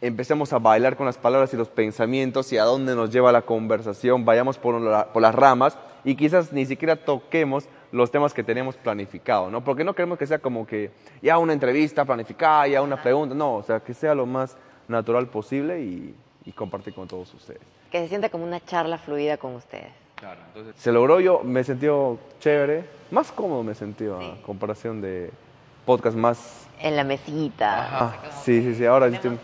empecemos 0.00 0.52
a 0.52 0.58
bailar 0.58 0.96
con 0.96 1.06
las 1.06 1.16
palabras 1.16 1.54
y 1.54 1.56
los 1.56 1.68
pensamientos 1.68 2.52
y 2.52 2.58
a 2.58 2.64
dónde 2.64 2.94
nos 2.94 3.10
lleva 3.10 3.32
la 3.32 3.42
conversación, 3.42 4.24
vayamos 4.24 4.58
por, 4.58 4.80
las 4.80 5.34
ramas 5.34 5.78
y 6.04 6.14
quizás 6.14 6.52
ni 6.52 6.66
siquiera 6.66 6.96
toquemos 6.96 7.64
los 7.94 8.10
temas 8.10 8.34
que 8.34 8.42
tenemos 8.42 8.76
planificado, 8.76 9.50
¿no? 9.50 9.62
Porque 9.62 9.84
no 9.84 9.94
queremos 9.94 10.18
que 10.18 10.26
sea 10.26 10.40
como 10.40 10.66
que 10.66 10.90
ya 11.22 11.38
una 11.38 11.52
entrevista 11.52 12.04
planificada, 12.04 12.66
ya 12.66 12.82
una 12.82 13.00
pregunta, 13.00 13.36
no, 13.36 13.54
o 13.54 13.62
sea, 13.62 13.78
que 13.78 13.94
sea 13.94 14.16
lo 14.16 14.26
más 14.26 14.56
natural 14.88 15.28
posible 15.28 15.80
y, 15.80 16.14
compartir 16.56 16.92
con 16.92 17.06
todos 17.06 17.32
ustedes. 17.32 17.60
Que 17.92 18.00
se 18.00 18.08
sienta 18.08 18.28
como 18.28 18.44
una 18.44 18.60
charla 18.64 18.98
fluida 18.98 19.36
con 19.36 19.54
ustedes. 19.54 19.92
Claro, 20.16 20.40
entonces... 20.48 20.74
Se 20.76 20.90
logró 20.90 21.20
yo, 21.20 21.42
me 21.44 21.62
sentí 21.62 21.86
chévere, 22.40 22.84
más 23.12 23.30
cómodo 23.30 23.62
me 23.62 23.74
sentí 23.74 24.06
a 24.06 24.42
comparación 24.44 25.00
de 25.00 25.30
podcast 25.86 26.16
más... 26.16 26.66
En 26.80 26.96
la 26.96 27.04
mesita. 27.04 28.12
sí, 28.42 28.60
sí, 28.60 28.74
sí, 28.74 28.84
ahora 28.84 29.06
estoy... 29.06 29.38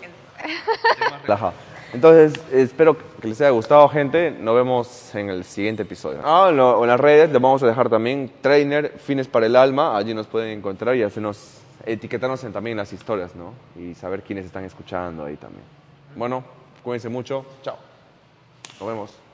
Entonces, 1.92 2.40
espero 2.52 2.96
que 3.20 3.28
les 3.28 3.40
haya 3.40 3.50
gustado, 3.50 3.88
gente. 3.88 4.30
Nos 4.30 4.54
vemos 4.54 5.14
en 5.14 5.28
el 5.28 5.44
siguiente 5.44 5.82
episodio. 5.82 6.20
Ah, 6.24 6.48
en, 6.50 6.56
las 6.86 7.00
redes 7.00 7.30
les 7.30 7.40
vamos 7.42 7.62
a 7.62 7.66
dejar 7.66 7.88
también 7.88 8.30
Trainer 8.40 8.98
Fines 8.98 9.26
para 9.26 9.46
el 9.46 9.56
Alma. 9.56 9.96
Allí 9.96 10.14
nos 10.14 10.26
pueden 10.26 10.56
encontrar 10.56 10.94
y 10.96 11.02
hacernos, 11.02 11.58
etiquetarnos 11.84 12.44
en, 12.44 12.52
también 12.52 12.76
las 12.76 12.92
historias, 12.92 13.34
¿no? 13.34 13.54
Y 13.76 13.94
saber 13.94 14.22
quiénes 14.22 14.46
están 14.46 14.64
escuchando 14.64 15.24
ahí 15.24 15.36
también. 15.36 15.64
Bueno, 16.14 16.44
cuídense 16.84 17.08
mucho. 17.08 17.44
Chao. 17.62 17.76
Nos 18.78 18.88
vemos. 18.88 19.29